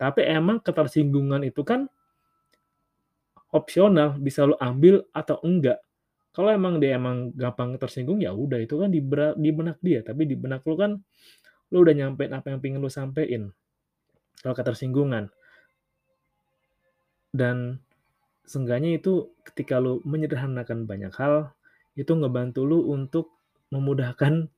Tapi 0.00 0.24
emang 0.24 0.64
ketersinggungan 0.64 1.44
itu 1.44 1.60
kan 1.60 1.84
opsional 3.52 4.16
bisa 4.16 4.48
lo 4.48 4.56
ambil 4.56 5.04
atau 5.12 5.36
enggak. 5.44 5.76
Kalau 6.32 6.48
emang 6.48 6.80
dia 6.80 6.96
emang 6.96 7.36
gampang 7.36 7.76
tersinggung 7.76 8.24
ya 8.24 8.32
udah 8.32 8.56
itu 8.64 8.80
kan 8.80 8.88
di, 8.88 9.04
di 9.36 9.50
benak 9.52 9.76
dia. 9.84 10.00
Tapi 10.00 10.24
di 10.24 10.32
benak 10.40 10.64
lo 10.64 10.72
kan 10.80 10.96
lo 11.68 11.76
udah 11.84 11.92
nyampein 11.92 12.32
apa 12.32 12.48
yang 12.48 12.64
pengen 12.64 12.80
lo 12.80 12.88
sampein. 12.88 13.52
Kalau 14.40 14.56
ketersinggungan. 14.56 15.28
Dan 17.28 17.76
seenggaknya 18.48 18.96
itu 18.96 19.36
ketika 19.44 19.76
lo 19.76 20.00
menyederhanakan 20.08 20.88
banyak 20.88 21.12
hal 21.20 21.52
itu 22.00 22.16
ngebantu 22.16 22.64
lu 22.64 22.88
untuk 22.88 23.36
memudahkan 23.68 24.48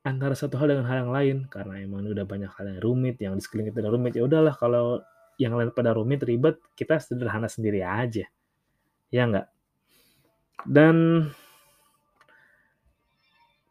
antara 0.00 0.32
satu 0.32 0.56
hal 0.56 0.72
dengan 0.72 0.88
hal 0.88 1.04
yang 1.04 1.12
lain. 1.12 1.36
Karena 1.52 1.76
emang 1.76 2.08
udah 2.08 2.24
banyak 2.24 2.48
hal 2.56 2.64
yang 2.72 2.80
rumit 2.80 3.20
yang 3.20 3.36
di 3.36 3.44
sekeliling 3.44 3.68
kita 3.68 3.92
rumit 3.92 4.16
ya 4.16 4.24
udahlah 4.24 4.56
kalau 4.56 5.04
yang 5.36 5.52
lain 5.52 5.68
pada 5.76 5.92
rumit 5.92 6.24
ribet 6.24 6.56
kita 6.72 6.96
sederhana 6.96 7.52
sendiri 7.52 7.84
aja. 7.84 8.24
Ya 9.12 9.28
enggak 9.28 9.52
dan 10.68 11.28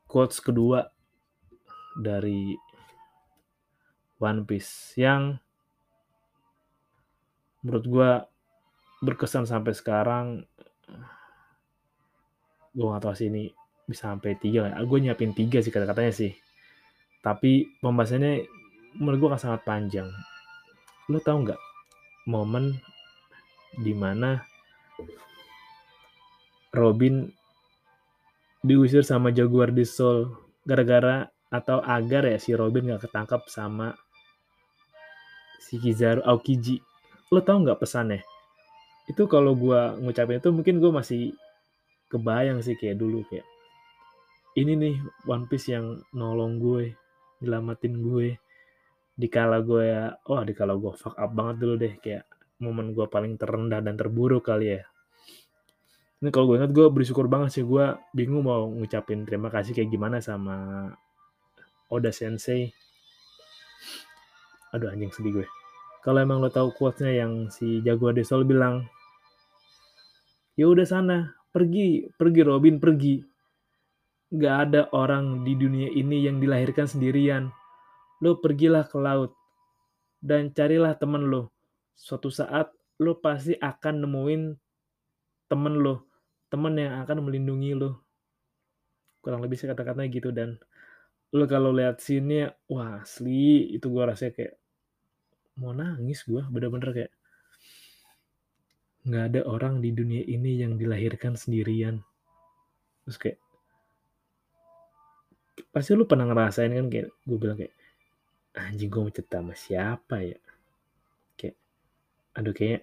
quotes 0.09 0.41
kedua 0.41 0.89
dari 1.93 2.57
One 4.17 4.43
Piece 4.47 4.97
yang 4.97 5.37
menurut 7.61 7.85
gue 7.85 8.11
berkesan 9.03 9.45
sampai 9.45 9.75
sekarang 9.75 10.43
gue 12.79 12.87
gak 12.87 13.03
tahu 13.03 13.15
sih 13.19 13.27
ini 13.27 13.51
bisa 13.83 14.15
sampai 14.15 14.39
tiga 14.39 14.71
ya. 14.71 14.79
Gue 14.87 15.03
nyiapin 15.03 15.35
tiga 15.35 15.59
sih 15.59 15.67
kata-katanya 15.67 16.15
sih. 16.15 16.31
Tapi 17.19 17.67
pembahasannya 17.83 18.47
menurut 18.95 19.17
gue 19.19 19.29
akan 19.35 19.41
sangat 19.41 19.61
panjang. 19.67 20.07
Lo 21.11 21.19
tau 21.19 21.43
nggak 21.43 21.59
momen 22.31 22.79
di 23.75 23.91
mana 23.91 24.39
Robin 26.71 27.27
diusir 28.63 29.03
sama 29.03 29.35
Jaguar 29.35 29.75
di 29.75 29.83
Soul 29.83 30.31
gara-gara 30.63 31.27
atau 31.49 31.81
agar 31.81 32.29
ya 32.29 32.37
si 32.37 32.53
Robin 32.55 32.93
nggak 32.93 33.09
ketangkap 33.09 33.43
sama 33.51 33.91
si 35.59 35.75
Kizaru 35.81 36.23
Aokiji. 36.23 36.79
Lo 37.33 37.43
tau 37.43 37.59
nggak 37.59 37.83
pesannya? 37.83 38.23
Itu 39.09 39.25
kalau 39.25 39.57
gue 39.57 39.99
ngucapin 40.05 40.39
itu 40.39 40.53
mungkin 40.53 40.77
gue 40.79 40.91
masih 40.93 41.33
kebayang 42.09 42.59
sih 42.65 42.75
kayak 42.75 42.97
dulu 42.97 43.23
kayak 43.29 43.45
ini 44.57 44.73
nih 44.75 44.95
One 45.29 45.45
Piece 45.45 45.71
yang 45.71 46.01
nolong 46.11 46.57
gue, 46.57 46.91
nyelamatin 47.39 48.01
gue. 48.01 48.35
Dikala 49.19 49.59
gue 49.63 49.83
ya, 49.83 50.15
oh 50.31 50.41
dikala 50.47 50.79
gue 50.79 50.95
fuck 50.95 51.15
up 51.19 51.31
banget 51.35 51.55
dulu 51.59 51.73
deh 51.75 51.93
kayak 51.99 52.23
momen 52.63 52.95
gue 52.95 53.07
paling 53.07 53.35
terendah 53.35 53.83
dan 53.83 53.95
terburuk 53.99 54.47
kali 54.47 54.79
ya. 54.79 54.83
Ini 56.19 56.31
kalau 56.31 56.51
gue 56.51 56.59
ingat 56.59 56.71
gue 56.75 56.87
bersyukur 56.91 57.31
banget 57.31 57.59
sih 57.59 57.63
gue 57.63 57.95
bingung 58.11 58.47
mau 58.47 58.67
ngucapin 58.67 59.23
terima 59.23 59.47
kasih 59.47 59.71
kayak 59.71 59.91
gimana 59.91 60.19
sama 60.19 60.87
Oda 61.91 62.11
Sensei. 62.11 62.71
Aduh 64.75 64.91
anjing 64.91 65.11
sedih 65.11 65.43
gue. 65.43 65.47
Kalau 65.99 66.19
emang 66.23 66.39
lo 66.39 66.47
tahu 66.47 66.71
quotes-nya 66.71 67.11
yang 67.11 67.51
si 67.51 67.83
Jaguar 67.83 68.15
de 68.15 68.23
Sol 68.23 68.47
bilang, 68.47 68.87
ya 70.55 70.71
udah 70.71 70.87
sana, 70.87 71.38
Pergi, 71.49 72.05
pergi 72.13 72.41
Robin, 72.45 72.77
pergi. 72.77 73.17
Gak 74.29 74.57
ada 74.69 74.81
orang 74.93 75.41
di 75.41 75.57
dunia 75.57 75.89
ini 75.89 76.29
yang 76.29 76.37
dilahirkan 76.37 76.85
sendirian. 76.85 77.49
Lo 78.21 78.37
pergilah 78.37 78.85
ke 78.85 79.01
laut 79.01 79.33
dan 80.21 80.53
carilah 80.53 80.93
temen 80.93 81.25
lo. 81.25 81.49
Suatu 81.97 82.29
saat 82.29 82.69
lo 83.01 83.17
pasti 83.17 83.57
akan 83.57 84.05
nemuin 84.05 84.41
temen 85.49 85.75
lo, 85.81 86.05
temen 86.53 86.77
yang 86.77 87.01
akan 87.01 87.25
melindungi 87.25 87.73
lo. 87.73 88.05
Kurang 89.23 89.41
lebih 89.41 89.57
sih 89.57 89.65
kata-katanya 89.65 90.09
gitu 90.13 90.29
dan 90.29 90.61
lo 91.33 91.45
kalau 91.45 91.69
lihat 91.73 92.01
sini 92.01 92.45
wah 92.69 93.05
asli 93.05 93.69
itu 93.73 93.85
gue 93.89 94.01
rasa 94.01 94.33
kayak 94.33 94.57
mau 95.61 95.75
nangis 95.77 96.25
gue 96.25 96.41
bener-bener 96.49 96.89
kayak 96.89 97.11
nggak 99.09 99.25
ada 99.33 99.41
orang 99.49 99.81
di 99.81 99.89
dunia 99.89 100.21
ini 100.21 100.61
yang 100.61 100.77
dilahirkan 100.77 101.33
sendirian. 101.33 101.97
Terus 103.03 103.17
kayak 103.17 103.39
pasti 105.73 105.97
lu 105.97 106.05
pernah 106.05 106.29
ngerasain 106.29 106.69
kan 106.69 106.87
kayak 106.87 107.09
gue 107.25 107.37
bilang 107.37 107.57
kayak 107.57 107.73
anjing 108.53 108.89
gue 108.89 109.01
mau 109.01 109.13
cerita 109.13 109.41
sama 109.41 109.53
siapa 109.57 110.15
ya? 110.21 110.37
Kayak 111.33 111.57
aduh 112.37 112.53
kayak 112.53 112.81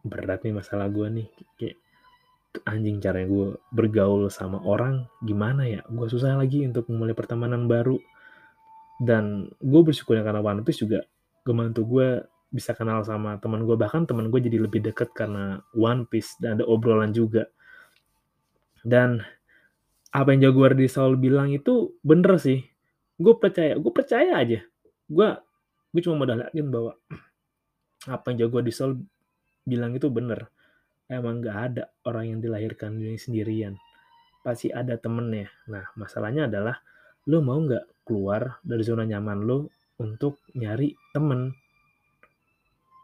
berat 0.00 0.40
nih 0.48 0.54
masalah 0.56 0.88
gue 0.88 1.06
nih. 1.12 1.28
Kayak 1.60 1.76
anjing 2.64 2.96
caranya 3.04 3.28
gue 3.28 3.46
bergaul 3.68 4.32
sama 4.32 4.64
orang 4.64 5.04
gimana 5.20 5.68
ya? 5.68 5.84
Gue 5.92 6.08
susah 6.08 6.40
lagi 6.40 6.64
untuk 6.64 6.88
memulai 6.88 7.12
pertemanan 7.12 7.68
baru. 7.68 8.00
Dan 8.96 9.52
gue 9.60 9.80
bersyukurnya 9.84 10.24
karena 10.24 10.40
One 10.40 10.64
Piece 10.64 10.80
juga 10.80 11.04
ngebantu 11.44 11.84
gue 11.84 12.08
bisa 12.50 12.72
kenal 12.72 13.02
sama 13.02 13.36
teman 13.42 13.66
gue 13.66 13.76
bahkan 13.76 14.06
teman 14.06 14.30
gue 14.30 14.40
jadi 14.40 14.62
lebih 14.62 14.80
deket 14.86 15.12
karena 15.12 15.60
One 15.74 16.06
Piece 16.06 16.38
dan 16.38 16.60
ada 16.60 16.64
obrolan 16.66 17.10
juga 17.10 17.50
dan 18.86 19.22
apa 20.14 20.32
yang 20.32 20.50
Jaguar 20.50 20.78
di 20.78 20.86
Saul 20.86 21.18
bilang 21.18 21.50
itu 21.52 21.98
bener 22.00 22.38
sih 22.38 22.62
gue 23.18 23.34
percaya 23.36 23.74
gue 23.76 23.92
percaya 23.92 24.32
aja 24.38 24.60
gue 25.10 25.28
gue 25.92 26.00
cuma 26.04 26.22
modal 26.22 26.46
yakin 26.48 26.66
bahwa 26.70 26.92
apa 28.14 28.24
yang 28.32 28.46
Jaguar 28.46 28.62
di 28.62 28.72
Saul 28.72 28.98
bilang 29.66 29.98
itu 29.98 30.06
bener 30.06 30.46
emang 31.06 31.38
nggak 31.42 31.58
ada 31.72 31.84
orang 32.06 32.34
yang 32.34 32.38
dilahirkan 32.42 32.98
dunia 32.98 33.18
sendirian. 33.18 33.74
Pasti 34.42 34.70
ada 34.70 34.94
temennya. 34.98 35.50
Nah, 35.70 35.90
masalahnya 35.98 36.46
adalah 36.46 36.78
lu 37.26 37.42
mau 37.42 37.58
nggak 37.58 38.06
keluar 38.06 38.62
dari 38.62 38.82
zona 38.86 39.02
nyaman 39.02 39.42
lu 39.42 39.66
untuk 39.98 40.38
nyari 40.54 40.94
temen. 41.10 41.50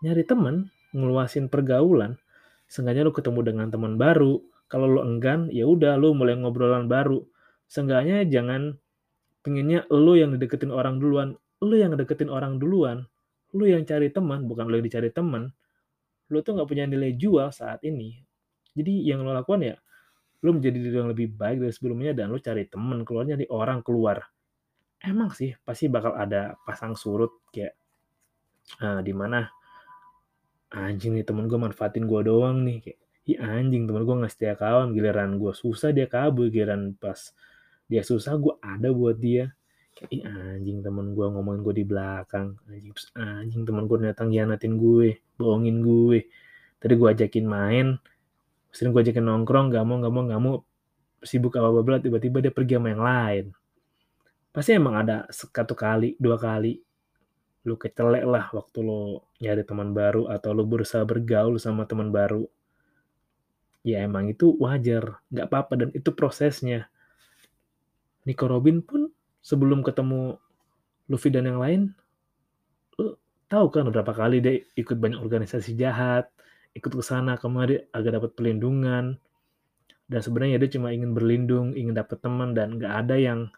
Nyari 0.02 0.26
temen, 0.26 0.66
ngeluasin 0.90 1.46
pergaulan, 1.46 2.18
seenggaknya 2.66 3.06
lu 3.06 3.14
ketemu 3.14 3.40
dengan 3.46 3.66
teman 3.70 3.94
baru. 3.94 4.42
Kalau 4.66 4.90
lu 4.90 5.00
enggan, 5.06 5.46
ya 5.54 5.62
udah 5.62 5.94
lu 5.94 6.10
mulai 6.10 6.34
ngobrolan 6.34 6.90
baru. 6.90 7.22
Seenggaknya 7.70 8.26
jangan 8.26 8.74
pengennya 9.46 9.86
lu 9.94 10.18
yang 10.18 10.34
deketin 10.34 10.74
orang 10.74 10.98
duluan. 10.98 11.38
Lu 11.62 11.78
yang 11.78 11.94
deketin 11.94 12.26
orang 12.26 12.58
duluan. 12.58 13.06
Lu 13.54 13.62
yang 13.68 13.86
cari 13.86 14.10
teman, 14.10 14.50
bukan 14.50 14.66
lu 14.66 14.82
yang 14.82 14.86
dicari 14.90 15.14
teman. 15.14 15.54
Lu 16.32 16.42
tuh 16.42 16.58
nggak 16.58 16.66
punya 16.66 16.88
nilai 16.90 17.14
jual 17.14 17.54
saat 17.54 17.84
ini. 17.86 18.18
Jadi 18.74 19.06
yang 19.06 19.22
lu 19.22 19.30
lakukan 19.30 19.62
ya, 19.62 19.76
lu 20.42 20.58
menjadi 20.58 20.82
diri 20.82 20.96
yang 20.98 21.12
lebih 21.12 21.30
baik 21.36 21.62
dari 21.62 21.70
sebelumnya 21.70 22.16
dan 22.16 22.32
lu 22.32 22.42
cari 22.42 22.66
temen, 22.66 23.06
keluar 23.06 23.28
nyari 23.28 23.46
orang 23.52 23.84
keluar. 23.86 24.18
Emang 24.98 25.30
sih, 25.30 25.54
pasti 25.62 25.86
bakal 25.86 26.16
ada 26.18 26.58
pasang 26.66 26.98
surut 26.98 27.46
kayak 27.52 27.76
uh, 28.80 29.04
di 29.04 29.12
mana 29.12 29.44
anjing 30.72 31.12
nih 31.16 31.24
temen 31.28 31.46
gue 31.46 31.58
manfaatin 31.60 32.08
gue 32.08 32.20
doang 32.24 32.64
nih 32.64 32.78
kayak 32.80 33.00
Ih 33.22 33.38
anjing 33.38 33.86
temen 33.86 34.02
gue 34.02 34.16
nggak 34.18 34.32
setia 34.34 34.58
kawan 34.58 34.98
giliran 34.98 35.38
gue 35.38 35.54
susah 35.54 35.94
dia 35.94 36.10
kabur 36.10 36.50
giliran 36.50 36.98
pas 36.98 37.30
dia 37.86 38.02
susah 38.02 38.34
gue 38.34 38.58
ada 38.58 38.90
buat 38.90 39.14
dia. 39.14 39.54
Kayak 39.94 40.10
Ih 40.10 40.22
anjing 40.26 40.78
temen 40.82 41.14
gue 41.14 41.26
ngomongin 41.30 41.62
gue 41.62 41.74
di 41.78 41.84
belakang. 41.86 42.58
Anjing 42.66 42.94
anjing 43.14 43.62
temen 43.62 43.86
gue 43.86 43.96
datang 44.02 44.34
hianatin 44.34 44.74
gue 44.74 45.22
bohongin 45.38 45.86
gue. 45.86 46.26
Tadi 46.82 46.94
gue 46.98 47.08
ajakin 47.14 47.46
main 47.46 47.94
sering 48.72 48.90
gue 48.90 49.04
ajakin 49.04 49.22
nongkrong 49.28 49.68
gak 49.68 49.84
mau 49.84 50.00
gak 50.00 50.12
mau 50.16 50.22
gak 50.24 50.40
mau 50.40 50.54
sibuk 51.20 51.60
apa 51.60 51.68
apa 51.70 52.00
tiba-tiba 52.02 52.40
dia 52.42 52.50
pergi 52.50 52.74
sama 52.80 52.88
yang 52.90 53.04
lain. 53.04 53.44
Pasti 54.50 54.74
emang 54.74 54.98
ada 54.98 55.30
satu 55.30 55.78
kali 55.78 56.18
dua 56.18 56.40
kali 56.40 56.80
lu 57.62 57.78
kecelek 57.78 58.26
lah 58.26 58.50
waktu 58.50 58.78
lo 58.82 59.26
nyari 59.38 59.62
teman 59.62 59.94
baru 59.94 60.26
atau 60.26 60.50
lu 60.50 60.66
berusaha 60.66 61.06
bergaul 61.06 61.58
sama 61.62 61.86
teman 61.86 62.10
baru. 62.10 62.46
Ya 63.82 64.02
emang 64.02 64.30
itu 64.30 64.54
wajar 64.58 65.22
nggak 65.30 65.46
apa-apa 65.50 65.74
dan 65.78 65.88
itu 65.94 66.10
prosesnya. 66.14 66.90
Nico 68.26 68.46
Robin 68.46 68.78
pun 68.82 69.10
sebelum 69.42 69.82
ketemu 69.82 70.38
Luffy 71.10 71.34
dan 71.34 71.50
yang 71.50 71.58
lain 71.58 71.90
lu 72.96 73.18
tahu 73.50 73.66
kan 73.74 73.90
berapa 73.90 74.14
kali 74.14 74.38
dia 74.38 74.62
ikut 74.78 74.94
banyak 74.94 75.18
organisasi 75.18 75.74
jahat 75.74 76.30
ikut 76.72 76.92
ke 76.94 77.02
sana 77.02 77.34
kemari 77.36 77.82
agar 77.90 78.22
dapat 78.22 78.38
pelindungan 78.38 79.18
dan 80.06 80.20
sebenarnya 80.22 80.62
dia 80.62 80.78
cuma 80.78 80.94
ingin 80.94 81.10
berlindung 81.12 81.74
ingin 81.74 81.98
dapat 81.98 82.22
teman 82.22 82.54
dan 82.54 82.78
nggak 82.78 82.94
ada 83.06 83.16
yang 83.18 83.50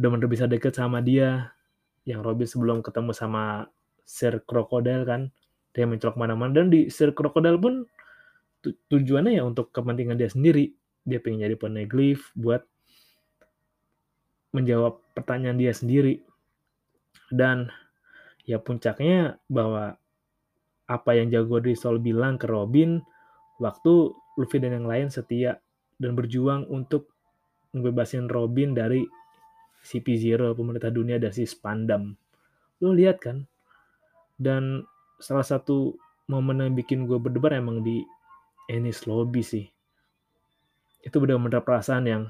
udah 0.00 0.08
bener 0.08 0.28
bisa 0.32 0.48
deket 0.48 0.72
sama 0.72 1.04
dia 1.04 1.52
yang 2.08 2.20
Robin 2.20 2.48
sebelum 2.48 2.82
ketemu 2.82 3.14
sama 3.14 3.70
Sir 4.02 4.42
Crocodile 4.42 5.06
kan 5.06 5.30
dia 5.72 5.88
mencolok 5.88 6.18
mana-mana. 6.18 6.52
Dan 6.52 6.68
di 6.68 6.92
Sir 6.92 7.16
Crocodile 7.16 7.58
pun 7.58 7.86
tu 8.62 8.74
tujuannya 8.90 9.40
ya 9.40 9.42
untuk 9.42 9.70
kepentingan 9.74 10.18
dia 10.18 10.30
sendiri. 10.30 10.70
Dia 11.02 11.18
pengen 11.18 11.48
jadi 11.48 11.56
poneglyph 11.58 12.30
buat 12.38 12.62
menjawab 14.52 15.00
pertanyaan 15.16 15.58
dia 15.58 15.72
sendiri. 15.72 16.20
Dan 17.32 17.72
ya 18.44 18.60
puncaknya 18.60 19.40
bahwa 19.48 19.96
apa 20.90 21.10
yang 21.16 21.32
Jaguar 21.32 21.64
di 21.64 21.72
Sol 21.72 22.02
bilang 22.02 22.36
ke 22.36 22.44
Robin 22.44 23.00
waktu 23.62 24.12
Luffy 24.36 24.58
dan 24.60 24.76
yang 24.76 24.88
lain 24.88 25.08
setia 25.08 25.56
dan 25.96 26.12
berjuang 26.18 26.68
untuk 26.68 27.08
ngebebasin 27.72 28.28
Robin 28.28 28.76
dari 28.76 29.06
CP0 29.82 30.54
pemerintah 30.54 30.94
dunia 30.94 31.18
dan 31.18 31.34
si 31.34 31.42
Spandam. 31.42 32.14
Lo 32.78 32.94
lihat 32.94 33.18
kan? 33.18 33.46
Dan 34.38 34.86
salah 35.18 35.46
satu 35.46 35.94
momen 36.30 36.62
yang 36.62 36.74
bikin 36.74 37.06
gue 37.06 37.18
berdebar 37.18 37.54
emang 37.58 37.82
di 37.82 38.02
Ennis 38.70 39.06
Lobby 39.06 39.42
sih. 39.42 39.66
Itu 41.02 41.18
benar-benar 41.18 41.66
perasaan 41.66 42.04
yang 42.06 42.22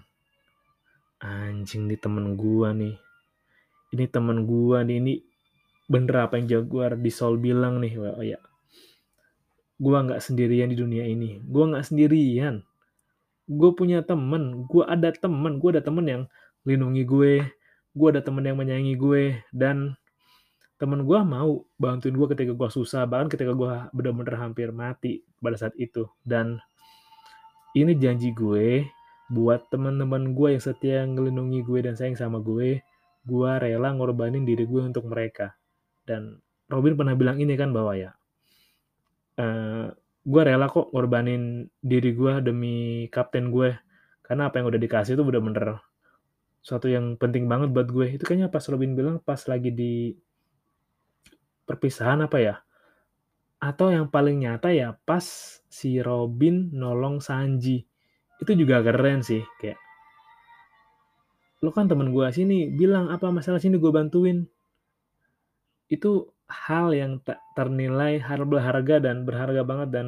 anjing 1.21 1.87
nih 1.87 2.01
temen 2.01 2.35
gue 2.35 2.69
nih. 2.73 2.97
Ini 3.93 4.05
temen 4.09 4.49
gue 4.49 4.79
nih 4.83 4.97
ini 4.99 5.15
bener 5.87 6.25
apa 6.25 6.41
yang 6.41 6.49
Jaguar 6.49 6.97
di 6.97 7.13
Sol 7.13 7.37
bilang 7.37 7.79
nih. 7.85 7.93
Oh 8.01 8.25
ya. 8.25 8.41
Gue 9.77 9.93
nggak 9.93 10.25
sendirian 10.25 10.73
di 10.73 10.77
dunia 10.81 11.05
ini. 11.05 11.37
Gue 11.45 11.69
nggak 11.69 11.85
sendirian. 11.85 12.65
Gue 13.45 13.71
punya 13.77 14.01
temen. 14.01 14.65
Gue 14.65 14.89
ada 14.89 15.13
temen. 15.13 15.61
Gue 15.61 15.77
ada 15.77 15.85
temen 15.85 16.07
yang 16.09 16.23
lindungi 16.63 17.03
gue 17.07 17.33
gue 17.93 18.09
ada 18.09 18.25
temen 18.25 18.45
yang 18.45 18.57
menyayangi 18.57 18.97
gue 18.97 19.23
dan 19.53 19.93
temen 20.83 21.07
gue 21.07 21.19
mau 21.23 21.63
bantuin 21.79 22.11
gue 22.11 22.27
ketika 22.35 22.59
gue 22.59 22.69
susah 22.75 23.07
bahkan 23.07 23.31
ketika 23.31 23.55
gue 23.55 23.71
bener-bener 23.95 24.35
hampir 24.35 24.75
mati 24.75 25.23
pada 25.39 25.55
saat 25.55 25.79
itu. 25.79 26.11
Dan 26.27 26.59
ini 27.79 27.95
janji 27.95 28.35
gue 28.35 28.83
buat 29.31 29.71
teman-teman 29.71 30.35
gue 30.35 30.59
yang 30.59 30.63
setia 30.65 31.07
ngelindungi 31.07 31.63
gue 31.63 31.79
dan 31.87 31.95
sayang 31.95 32.19
sama 32.19 32.43
gue 32.43 32.83
gue 33.23 33.51
rela 33.63 33.95
ngorbanin 33.95 34.43
diri 34.43 34.67
gue 34.67 34.83
untuk 34.83 35.07
mereka. 35.07 35.55
Dan 36.03 36.43
Robin 36.67 36.99
pernah 36.99 37.15
bilang 37.15 37.39
ini 37.39 37.55
kan 37.55 37.71
bahwa 37.71 37.95
ya 37.95 38.11
uh, 39.39 39.87
gue 40.27 40.43
rela 40.43 40.67
kok 40.67 40.91
ngorbanin 40.91 41.71
diri 41.79 42.11
gue 42.11 42.43
demi 42.43 43.07
kapten 43.07 43.55
gue. 43.55 43.71
Karena 44.27 44.51
apa 44.51 44.59
yang 44.59 44.67
udah 44.67 44.83
dikasih 44.83 45.15
itu 45.15 45.23
bener-bener 45.23 45.79
suatu 46.63 46.87
yang 46.87 47.19
penting 47.19 47.51
banget 47.51 47.75
buat 47.75 47.91
gue. 47.91 48.17
Itu 48.17 48.23
kayaknya 48.23 48.49
pas 48.49 48.63
Robin 48.71 48.95
bilang 48.95 49.19
pas 49.19 49.43
lagi 49.51 49.75
di 49.75 50.15
perpisahan 51.67 52.23
apa 52.23 52.39
ya? 52.39 52.55
Atau 53.59 53.91
yang 53.91 54.09
paling 54.09 54.47
nyata 54.47 54.71
ya 54.71 54.95
pas 54.95 55.27
si 55.67 55.99
Robin 55.99 56.71
nolong 56.71 57.19
Sanji. 57.19 57.83
Itu 58.39 58.55
juga 58.55 58.81
keren 58.81 59.21
sih 59.27 59.43
kayak 59.59 59.79
lo 61.63 61.71
kan 61.71 61.87
temen 61.87 62.11
gue 62.11 62.27
sini 62.35 62.75
bilang 62.75 63.07
apa 63.07 63.31
masalah 63.31 63.63
sini 63.63 63.79
gue 63.79 63.93
bantuin. 63.95 64.47
Itu 65.87 66.35
hal 66.51 66.91
yang 66.95 67.23
tak 67.23 67.39
ternilai 67.55 68.19
hal 68.19 68.43
berharga 68.47 68.99
dan 68.99 69.23
berharga 69.23 69.63
banget 69.63 69.89
dan 69.95 70.07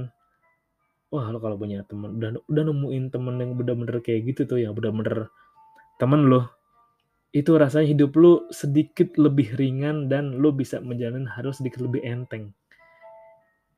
wah 1.14 1.30
lo 1.30 1.38
kalau 1.38 1.54
punya 1.54 1.86
temen 1.86 2.18
udah 2.18 2.42
udah 2.50 2.62
nemuin 2.66 3.04
temen 3.14 3.34
yang 3.38 3.54
bener-bener 3.54 4.02
kayak 4.02 4.34
gitu 4.34 4.50
tuh 4.50 4.58
yang 4.58 4.74
bener-bener 4.74 5.30
temen 6.00 6.26
lo 6.26 6.50
itu 7.34 7.50
rasanya 7.58 7.90
hidup 7.90 8.14
lu 8.14 8.46
sedikit 8.54 9.18
lebih 9.18 9.58
ringan 9.58 10.06
dan 10.06 10.38
lu 10.38 10.54
bisa 10.54 10.78
menjalani 10.78 11.26
harus 11.26 11.58
sedikit 11.58 11.82
lebih 11.82 11.98
enteng. 12.06 12.54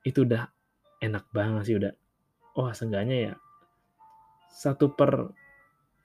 Itu 0.05 0.29
udah 0.29 0.45
enak 1.01 1.25
banget 1.33 1.63
sih 1.65 1.75
udah. 1.81 1.93
Wah, 2.53 2.73
seenggaknya 2.73 3.17
ya 3.17 3.33
satu 4.57 4.89
per 4.89 5.29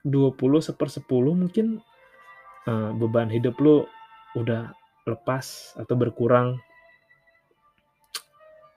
20 0.05 0.37
seper 0.61 0.87
10 0.93 1.09
mungkin 1.33 1.81
uh, 2.69 2.93
beban 2.93 3.31
hidup 3.33 3.57
lu 3.57 3.81
udah 4.37 4.69
lepas 5.09 5.73
atau 5.73 5.95
berkurang 5.97 6.61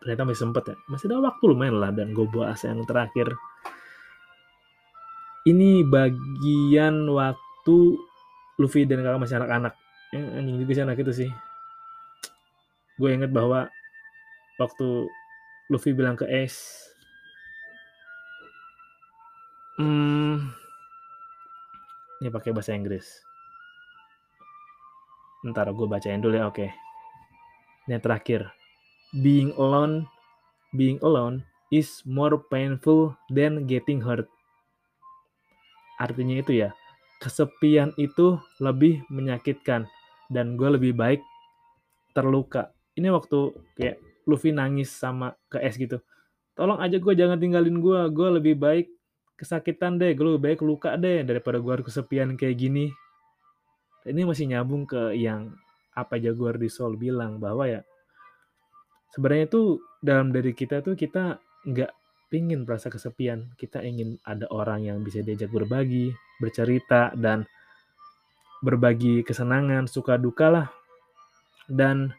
ternyata 0.01 0.22
masih 0.25 0.40
sempet 0.49 0.64
ya 0.72 0.77
masih 0.88 1.12
ada 1.12 1.29
waktu 1.29 1.44
lumayan 1.44 1.77
lah 1.77 1.92
dan 1.92 2.16
gue 2.16 2.25
bahas 2.31 2.62
yang 2.64 2.81
terakhir 2.88 3.37
ini 5.47 5.87
bagian 5.87 7.07
waktu 7.07 7.77
Luffy 8.59 8.83
dan 8.83 9.07
kakak 9.07 9.23
masih 9.23 9.39
anak-anak. 9.39 9.75
Ya, 10.11 10.23
anjing 10.39 10.59
juga 10.59 10.73
sih 10.75 10.85
anak 10.85 10.99
itu 10.99 11.13
sih. 11.25 11.31
Gue 12.99 13.15
inget 13.15 13.31
bahwa 13.31 13.71
waktu 14.59 15.07
Luffy 15.71 15.93
bilang 15.93 16.17
ke 16.17 16.25
Ace 16.27 16.89
hmm, 19.77 20.49
ini 22.25 22.29
pakai 22.33 22.51
bahasa 22.57 22.73
Inggris. 22.73 23.05
Ntar 25.45 25.71
gue 25.71 25.87
bacain 25.87 26.19
dulu 26.19 26.35
ya 26.35 26.49
oke. 26.49 26.57
Okay. 26.59 26.71
ini 27.87 27.95
yang 27.95 28.03
terakhir 28.03 28.41
being 29.23 29.55
alone 29.55 30.11
being 30.75 30.99
alone 31.07 31.47
is 31.71 32.03
more 32.03 32.35
painful 32.51 33.15
than 33.31 33.69
getting 33.71 34.03
hurt 34.03 34.27
artinya 35.97 36.41
itu 36.41 36.53
ya 36.65 36.71
kesepian 37.21 37.97
itu 37.97 38.37
lebih 38.61 39.05
menyakitkan 39.09 39.89
dan 40.29 40.59
gue 40.59 40.69
lebih 40.69 40.93
baik 40.93 41.21
terluka. 42.13 42.73
Ini 42.97 43.13
waktu 43.13 43.53
kayak 43.77 43.97
Luffy 44.27 44.51
nangis 44.53 44.91
sama 44.93 45.37
ke 45.53 45.61
S 45.61 45.77
gitu. 45.77 46.01
Tolong 46.57 46.81
aja 46.81 46.97
gue 46.97 47.13
jangan 47.13 47.37
tinggalin 47.37 47.79
gue. 47.81 48.01
Gue 48.13 48.29
lebih 48.41 48.57
baik 48.57 48.89
kesakitan 49.37 50.01
deh. 50.01 50.17
Gue 50.17 50.35
lebih 50.35 50.43
baik 50.53 50.61
luka 50.65 50.97
deh 50.97 51.23
daripada 51.23 51.61
gue 51.61 51.73
harus 51.73 51.87
kesepian 51.89 52.35
kayak 52.35 52.57
gini. 52.57 52.89
Ini 54.07 54.23
masih 54.25 54.49
nyambung 54.49 54.89
ke 54.89 55.13
yang 55.19 55.53
apa 55.97 56.21
Jaguar 56.21 56.61
di 56.61 56.69
Soul 56.69 57.01
bilang 57.01 57.41
bahwa 57.41 57.65
ya 57.69 57.81
sebenarnya 59.17 59.49
tuh 59.49 59.81
dalam 60.05 60.29
diri 60.29 60.53
kita 60.53 60.85
tuh 60.85 60.93
kita 60.93 61.41
nggak 61.65 61.93
pingin 62.37 62.68
merasa 62.68 62.92
kesepian, 62.92 63.49
kita 63.57 63.81
ingin 63.81 64.20
ada 64.20 64.44
orang 64.53 64.85
yang 64.85 65.01
bisa 65.01 65.25
diajak 65.25 65.49
berbagi, 65.49 66.12
bercerita, 66.37 67.16
dan 67.16 67.49
berbagi 68.61 69.25
kesenangan, 69.25 69.88
suka 69.88 70.20
duka 70.20 70.53
lah. 70.53 70.68
Dan 71.64 72.12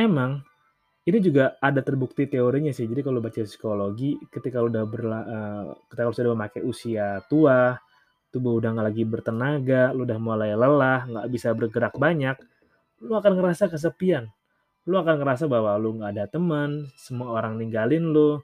emang 0.00 0.40
ini 1.04 1.20
juga 1.20 1.60
ada 1.60 1.84
terbukti 1.84 2.24
teorinya 2.24 2.72
sih. 2.72 2.88
Jadi 2.88 3.04
kalau 3.04 3.20
baca 3.20 3.36
psikologi, 3.44 4.16
ketika 4.32 4.64
udah 4.64 4.88
berla, 4.88 5.20
uh, 5.28 5.64
ketika 5.92 6.08
sudah 6.08 6.32
memakai 6.32 6.64
usia 6.64 7.20
tua, 7.28 7.76
tubuh 8.32 8.56
udah 8.56 8.72
nggak 8.72 8.86
lagi 8.96 9.04
bertenaga, 9.04 9.92
lu 9.92 10.08
udah 10.08 10.16
mulai 10.16 10.56
lelah, 10.56 11.04
nggak 11.04 11.26
bisa 11.28 11.52
bergerak 11.52 12.00
banyak, 12.00 12.40
lu 13.04 13.12
akan 13.12 13.36
ngerasa 13.36 13.68
kesepian. 13.68 14.24
Lu 14.88 14.96
akan 14.96 15.20
ngerasa 15.20 15.44
bahwa 15.52 15.76
lu 15.76 16.00
nggak 16.00 16.16
ada 16.16 16.24
teman, 16.32 16.88
semua 16.96 17.36
orang 17.36 17.60
ninggalin 17.60 18.08
lu, 18.08 18.40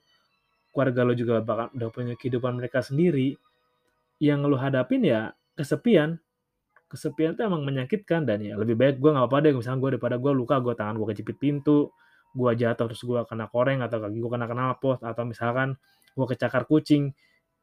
keluarga 0.77 1.09
lu 1.09 1.17
juga 1.17 1.41
bakal 1.41 1.73
udah 1.73 1.89
punya 1.89 2.15
kehidupan 2.21 2.61
mereka 2.61 2.85
sendiri. 2.85 3.33
Yang 4.21 4.41
lu 4.45 4.57
hadapin 4.61 5.01
ya 5.01 5.33
kesepian. 5.57 6.21
Kesepian 6.93 7.33
itu 7.33 7.43
emang 7.43 7.65
menyakitkan 7.65 8.29
dan 8.29 8.45
ya 8.45 8.55
lebih 8.61 8.77
baik 8.77 9.01
gue 9.01 9.11
nggak 9.11 9.25
apa-apa 9.25 9.49
deh 9.49 9.53
misalnya 9.57 9.81
gue 9.81 9.91
daripada 9.97 10.17
gue 10.21 10.33
luka 10.37 10.61
gue 10.61 10.75
tangan 10.77 10.95
gue 11.01 11.09
kejepit 11.11 11.37
pintu 11.41 11.91
gue 12.37 12.51
jatuh 12.53 12.87
terus 12.93 13.03
gue 13.03 13.21
kena 13.25 13.49
koreng 13.49 13.81
atau 13.81 13.97
kaki 13.97 14.21
gue 14.21 14.31
kena 14.31 14.47
knalpot 14.47 15.01
atau 15.01 15.25
misalkan 15.25 15.75
gue 16.15 16.27
kecakar 16.29 16.69
kucing 16.69 17.11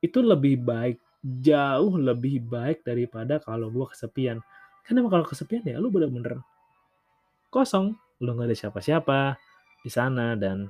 itu 0.02 0.20
lebih 0.20 0.60
baik 0.60 0.98
jauh 1.24 1.96
lebih 1.96 2.44
baik 2.44 2.84
daripada 2.84 3.40
kalau 3.40 3.70
gue 3.70 3.86
kesepian 3.94 4.44
karena 4.84 4.98
emang 5.00 5.14
kalau 5.16 5.26
kesepian 5.30 5.64
ya 5.64 5.80
lu 5.80 5.88
bener-bener 5.88 6.44
kosong 7.48 7.96
lu 8.20 8.36
nggak 8.36 8.52
ada 8.52 8.58
siapa-siapa 8.58 9.20
di 9.86 9.90
sana 9.94 10.36
dan 10.36 10.68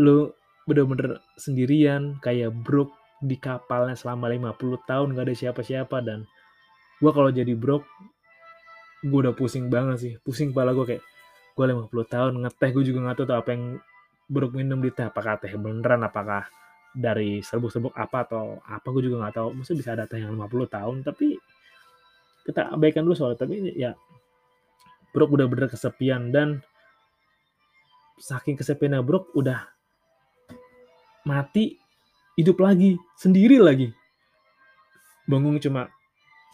lu 0.00 0.32
bener-bener 0.64 1.20
sendirian 1.36 2.16
kayak 2.24 2.56
broke 2.64 2.96
di 3.20 3.36
kapalnya 3.36 3.92
selama 3.92 4.32
50 4.32 4.88
tahun 4.88 5.12
gak 5.12 5.26
ada 5.28 5.34
siapa-siapa 5.36 6.00
dan 6.00 6.24
gue 7.04 7.10
kalau 7.12 7.28
jadi 7.28 7.52
broke 7.52 7.84
gue 9.04 9.18
udah 9.28 9.36
pusing 9.36 9.68
banget 9.68 9.96
sih. 10.00 10.12
Pusing 10.20 10.52
kepala 10.52 10.72
gue 10.72 10.96
kayak 10.96 11.04
gue 11.56 11.64
50 11.64 11.92
tahun 12.08 12.32
ngeteh 12.44 12.70
gue 12.72 12.84
juga 12.84 12.98
gak 13.12 13.16
tahu 13.20 13.26
tuh 13.28 13.36
apa 13.36 13.48
yang 13.52 13.64
broke 14.28 14.56
minum 14.56 14.80
di 14.80 14.92
teh. 14.92 15.04
Apakah 15.04 15.36
teh 15.36 15.52
beneran 15.56 16.00
apakah 16.04 16.48
dari 16.90 17.44
serbuk-serbuk 17.44 17.94
apa 17.94 18.26
atau 18.26 18.58
apa 18.64 18.86
gue 18.88 19.02
juga 19.08 19.26
nggak 19.26 19.36
tahu. 19.36 19.48
Mesti 19.60 19.72
bisa 19.76 19.92
ada 19.92 20.08
teh 20.08 20.20
yang 20.20 20.32
50 20.32 20.76
tahun 20.76 20.96
tapi 21.04 21.36
kita 22.48 22.72
abaikan 22.72 23.04
dulu 23.04 23.16
soalnya. 23.16 23.44
Tapi 23.44 23.76
ya 23.76 23.92
Brok 25.10 25.34
udah 25.34 25.46
bener 25.50 25.66
kesepian 25.66 26.30
dan 26.30 26.62
saking 28.20 28.54
kesepiannya 28.54 29.02
Brok 29.02 29.32
udah 29.34 29.79
mati 31.26 31.76
hidup 32.38 32.60
lagi, 32.62 32.96
sendiri 33.18 33.60
lagi. 33.60 33.88
Bangun 35.28 35.60
cuma 35.60 35.92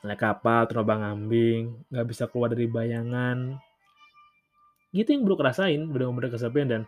naik 0.07 0.20
kapal, 0.22 0.66
terbang 0.70 1.02
ambing, 1.02 1.83
nggak 1.90 2.07
bisa 2.07 2.26
keluar 2.31 2.52
dari 2.52 2.66
bayangan. 2.70 3.59
Gitu 4.94 5.09
yang 5.12 5.26
bro 5.26 5.37
rasain, 5.37 5.90
bener-bener 5.90 6.31
kesepian 6.31 6.68
dan 6.70 6.83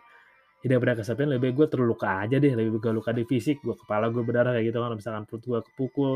tidak 0.59 0.83
pernah 0.83 0.95
kesepian 0.99 1.29
lebih 1.31 1.55
gue 1.55 1.67
terluka 1.71 2.19
aja 2.19 2.35
deh, 2.35 2.51
lebih 2.51 2.79
gue 2.79 2.91
luka 2.91 3.15
di 3.15 3.23
fisik, 3.23 3.63
gue 3.63 3.75
kepala 3.79 4.11
gue 4.11 4.23
berdarah 4.23 4.51
kayak 4.59 4.71
gitu 4.71 4.77
kan, 4.83 4.91
misalkan 4.91 5.23
perut 5.23 5.43
gue 5.47 5.59
kepukul, 5.71 6.13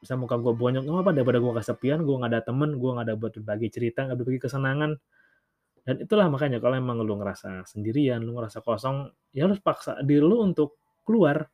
bisa 0.00 0.16
muka 0.16 0.40
gue 0.40 0.52
bonyok, 0.56 0.84
nggak 0.88 1.04
apa 1.04 1.12
daripada 1.12 1.38
gue 1.44 1.52
kesepian, 1.60 1.98
gue 2.08 2.14
nggak 2.16 2.30
ada 2.32 2.40
temen, 2.40 2.80
gue 2.80 2.90
nggak 2.92 3.04
ada 3.04 3.14
buat 3.20 3.32
berbagi 3.36 3.68
cerita, 3.68 4.08
nggak 4.08 4.16
berbagi 4.16 4.40
kesenangan, 4.48 4.96
dan 5.84 6.00
itulah 6.00 6.32
makanya 6.32 6.64
kalau 6.64 6.80
emang 6.80 7.04
lu 7.04 7.20
ngerasa 7.20 7.68
sendirian, 7.68 8.24
lu 8.24 8.40
ngerasa 8.40 8.64
kosong, 8.64 9.12
ya 9.36 9.44
lu 9.44 9.52
paksa 9.60 10.00
diri 10.00 10.24
lu 10.24 10.40
untuk 10.40 10.80
keluar, 11.04 11.44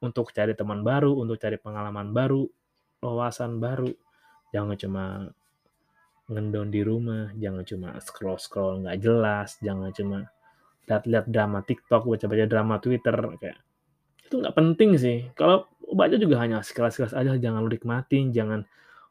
untuk 0.00 0.32
cari 0.32 0.56
teman 0.56 0.80
baru, 0.80 1.12
untuk 1.20 1.36
cari 1.36 1.60
pengalaman 1.60 2.16
baru, 2.16 2.48
wawasan 3.04 3.60
baru. 3.60 3.92
Jangan 4.56 4.76
cuma 4.80 5.04
ngendon 6.32 6.72
di 6.72 6.80
rumah, 6.80 7.28
jangan 7.36 7.64
cuma 7.68 7.88
scroll-scroll 8.00 8.88
nggak 8.88 8.98
jelas, 9.04 9.60
jangan 9.60 9.92
cuma 9.92 10.18
lihat-lihat 10.88 11.28
drama 11.28 11.60
TikTok, 11.60 12.08
baca-baca 12.08 12.46
drama 12.48 12.80
Twitter, 12.80 13.16
kayak 13.36 13.58
itu 14.26 14.34
nggak 14.40 14.56
penting 14.56 14.90
sih. 14.96 15.28
Kalau 15.36 15.68
baca 15.92 16.16
juga 16.16 16.40
hanya 16.40 16.64
sekilas-sekilas 16.64 17.12
aja, 17.12 17.36
jangan 17.36 17.60
lu 17.60 17.68
nikmatin, 17.68 18.32
jangan 18.32 18.64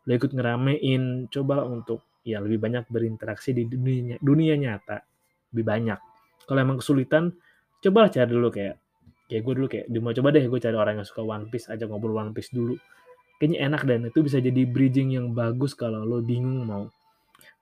lu 0.09 0.11
ikut 0.17 0.33
ngeramein, 0.33 1.29
coba 1.29 1.61
untuk 1.61 2.01
ya 2.21 2.37
lebih 2.41 2.61
banyak 2.61 2.85
berinteraksi 2.89 3.53
di 3.53 3.65
dunia, 3.65 4.17
dunia 4.21 4.53
nyata, 4.57 5.01
lebih 5.53 5.65
banyak. 5.65 5.99
Kalau 6.45 6.59
emang 6.61 6.77
kesulitan, 6.81 7.33
coba 7.81 8.09
cari 8.09 8.29
dulu 8.29 8.49
kayak 8.53 8.75
kayak 9.31 9.41
gue 9.47 9.53
dulu 9.55 9.67
kayak 9.71 9.85
mau 10.03 10.11
coba 10.11 10.29
deh 10.35 10.43
gue 10.43 10.59
cari 10.59 10.75
orang 10.75 10.99
yang 10.99 11.07
suka 11.07 11.23
One 11.23 11.47
Piece 11.47 11.71
aja 11.71 11.87
ngobrol 11.87 12.19
One 12.19 12.35
Piece 12.35 12.51
dulu. 12.51 12.75
Kayaknya 13.39 13.57
enak 13.71 13.81
dan 13.87 13.99
itu 14.05 14.19
bisa 14.21 14.37
jadi 14.37 14.61
bridging 14.67 15.17
yang 15.17 15.33
bagus 15.33 15.73
kalau 15.73 16.05
lo 16.05 16.21
bingung 16.21 16.67
mau 16.67 16.85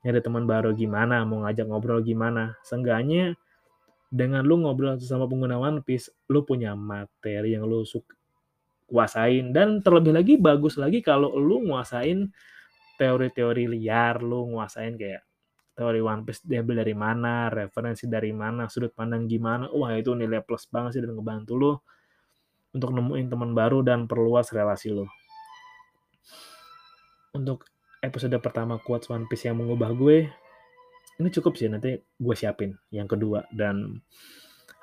nyari 0.04 0.20
teman 0.24 0.48
baru 0.48 0.76
gimana 0.76 1.24
mau 1.24 1.46
ngajak 1.46 1.70
ngobrol 1.70 2.02
gimana. 2.04 2.58
Seenggaknya 2.66 3.38
dengan 4.10 4.44
lo 4.44 4.60
ngobrol 4.60 4.98
sama 5.00 5.30
pengguna 5.30 5.56
One 5.62 5.86
Piece 5.86 6.10
lo 6.28 6.44
punya 6.44 6.74
materi 6.74 7.56
yang 7.56 7.70
lo 7.70 7.86
suka 7.86 8.18
kuasain. 8.90 9.54
Dan 9.54 9.86
terlebih 9.86 10.18
lagi 10.18 10.34
bagus 10.42 10.76
lagi 10.82 11.06
kalau 11.06 11.38
lo 11.38 11.62
nguasain 11.62 12.34
teori-teori 13.00 13.72
liar 13.80 14.20
lo 14.20 14.44
nguasain 14.52 15.00
kayak 15.00 15.24
teori 15.80 16.04
One 16.04 16.28
Piece 16.28 16.44
diambil 16.44 16.84
dari 16.84 16.92
mana, 16.92 17.48
referensi 17.48 18.04
dari 18.12 18.36
mana, 18.36 18.68
sudut 18.68 18.92
pandang 18.92 19.24
gimana, 19.32 19.72
wah 19.72 19.96
itu 19.96 20.12
nilai 20.12 20.44
plus 20.44 20.68
banget 20.68 21.00
sih 21.00 21.02
dan 21.02 21.16
ngebantu 21.16 21.56
lo 21.56 21.74
untuk 22.76 22.92
nemuin 22.92 23.32
teman 23.32 23.56
baru 23.56 23.80
dan 23.80 24.04
perluas 24.04 24.52
relasi 24.52 24.92
lo. 24.92 25.08
Untuk 27.32 27.64
episode 28.04 28.36
pertama 28.44 28.76
quotes 28.84 29.08
One 29.08 29.24
Piece 29.32 29.48
yang 29.48 29.56
mengubah 29.64 29.96
gue, 29.96 30.28
ini 31.24 31.30
cukup 31.32 31.56
sih 31.56 31.72
nanti 31.72 31.96
gue 31.96 32.36
siapin 32.36 32.76
yang 32.92 33.08
kedua 33.08 33.48
dan 33.56 34.04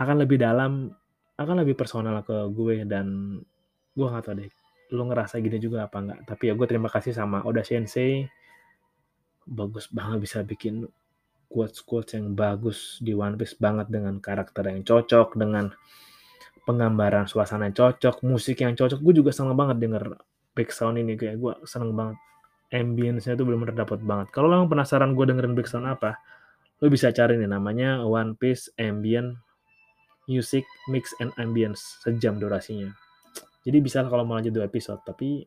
akan 0.01 0.17
lebih 0.25 0.41
dalam, 0.41 0.89
akan 1.37 1.57
lebih 1.61 1.77
personal 1.77 2.25
ke 2.25 2.49
gue 2.57 2.89
dan 2.89 3.37
gue 3.93 4.07
gak 4.09 4.25
tau 4.25 4.37
deh 4.37 4.56
lo 4.93 5.03
ngerasa 5.11 5.43
gini 5.43 5.59
juga 5.59 5.87
apa 5.87 5.99
enggak. 5.99 6.19
Tapi 6.29 6.43
ya 6.51 6.55
gue 6.55 6.67
terima 6.69 6.91
kasih 6.91 7.17
sama 7.17 7.43
Oda 7.43 7.63
Sensei 7.67 8.27
bagus 9.47 9.87
banget 9.91 10.19
bisa 10.27 10.39
bikin 10.43 10.83
quotes-quotes 11.47 12.19
yang 12.19 12.35
bagus 12.35 12.99
di 12.99 13.15
One 13.15 13.39
Piece 13.39 13.55
banget 13.55 13.87
dengan 13.87 14.19
karakter 14.19 14.67
yang 14.67 14.83
cocok, 14.83 15.39
dengan 15.39 15.71
penggambaran 16.67 17.31
suasana 17.31 17.71
yang 17.71 17.79
cocok, 17.79 18.27
musik 18.27 18.59
yang 18.67 18.75
cocok. 18.75 18.99
Gue 18.99 19.15
juga 19.15 19.31
seneng 19.31 19.55
banget 19.55 19.79
denger 19.79 20.19
back 20.59 20.75
sound 20.75 20.99
ini 20.99 21.15
kayak 21.15 21.39
gue 21.39 21.53
seneng 21.63 21.95
banget. 21.95 22.19
Ambience-nya 22.75 23.39
tuh 23.39 23.47
bener-bener 23.47 23.79
dapet 23.79 24.03
banget. 24.03 24.35
Kalau 24.35 24.51
lo 24.51 24.67
penasaran 24.67 25.15
gue 25.15 25.25
dengerin 25.31 25.55
back 25.55 25.71
sound 25.71 25.87
apa, 25.87 26.19
lo 26.83 26.91
bisa 26.91 27.15
cari 27.15 27.39
nih 27.39 27.47
namanya 27.47 28.03
One 28.03 28.35
Piece 28.35 28.75
Ambient 28.83 29.39
Music 30.27 30.67
Mix 30.91 31.15
and 31.23 31.31
Ambience 31.39 32.03
sejam 32.03 32.43
durasinya. 32.43 33.06
Jadi 33.67 33.83
bisa 33.83 34.07
kalau 34.07 34.23
mau 34.23 34.39
lanjut 34.39 34.55
dua 34.55 34.71
episode, 34.71 35.03
tapi 35.03 35.43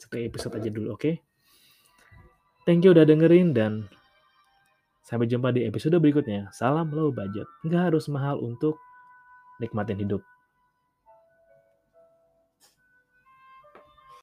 satu 0.00 0.16
episode 0.16 0.56
aja 0.56 0.68
dulu, 0.72 0.96
oke? 0.96 1.00
Okay? 1.04 1.14
Thank 2.64 2.88
you 2.88 2.96
udah 2.96 3.04
dengerin 3.04 3.52
dan 3.52 3.86
sampai 5.04 5.28
jumpa 5.28 5.52
di 5.52 5.68
episode 5.68 6.00
berikutnya. 6.00 6.50
Salam 6.50 6.90
low 6.90 7.12
budget. 7.12 7.46
Nggak 7.62 7.92
harus 7.92 8.08
mahal 8.08 8.40
untuk 8.40 8.80
nikmatin 9.62 10.00
hidup. 10.00 10.24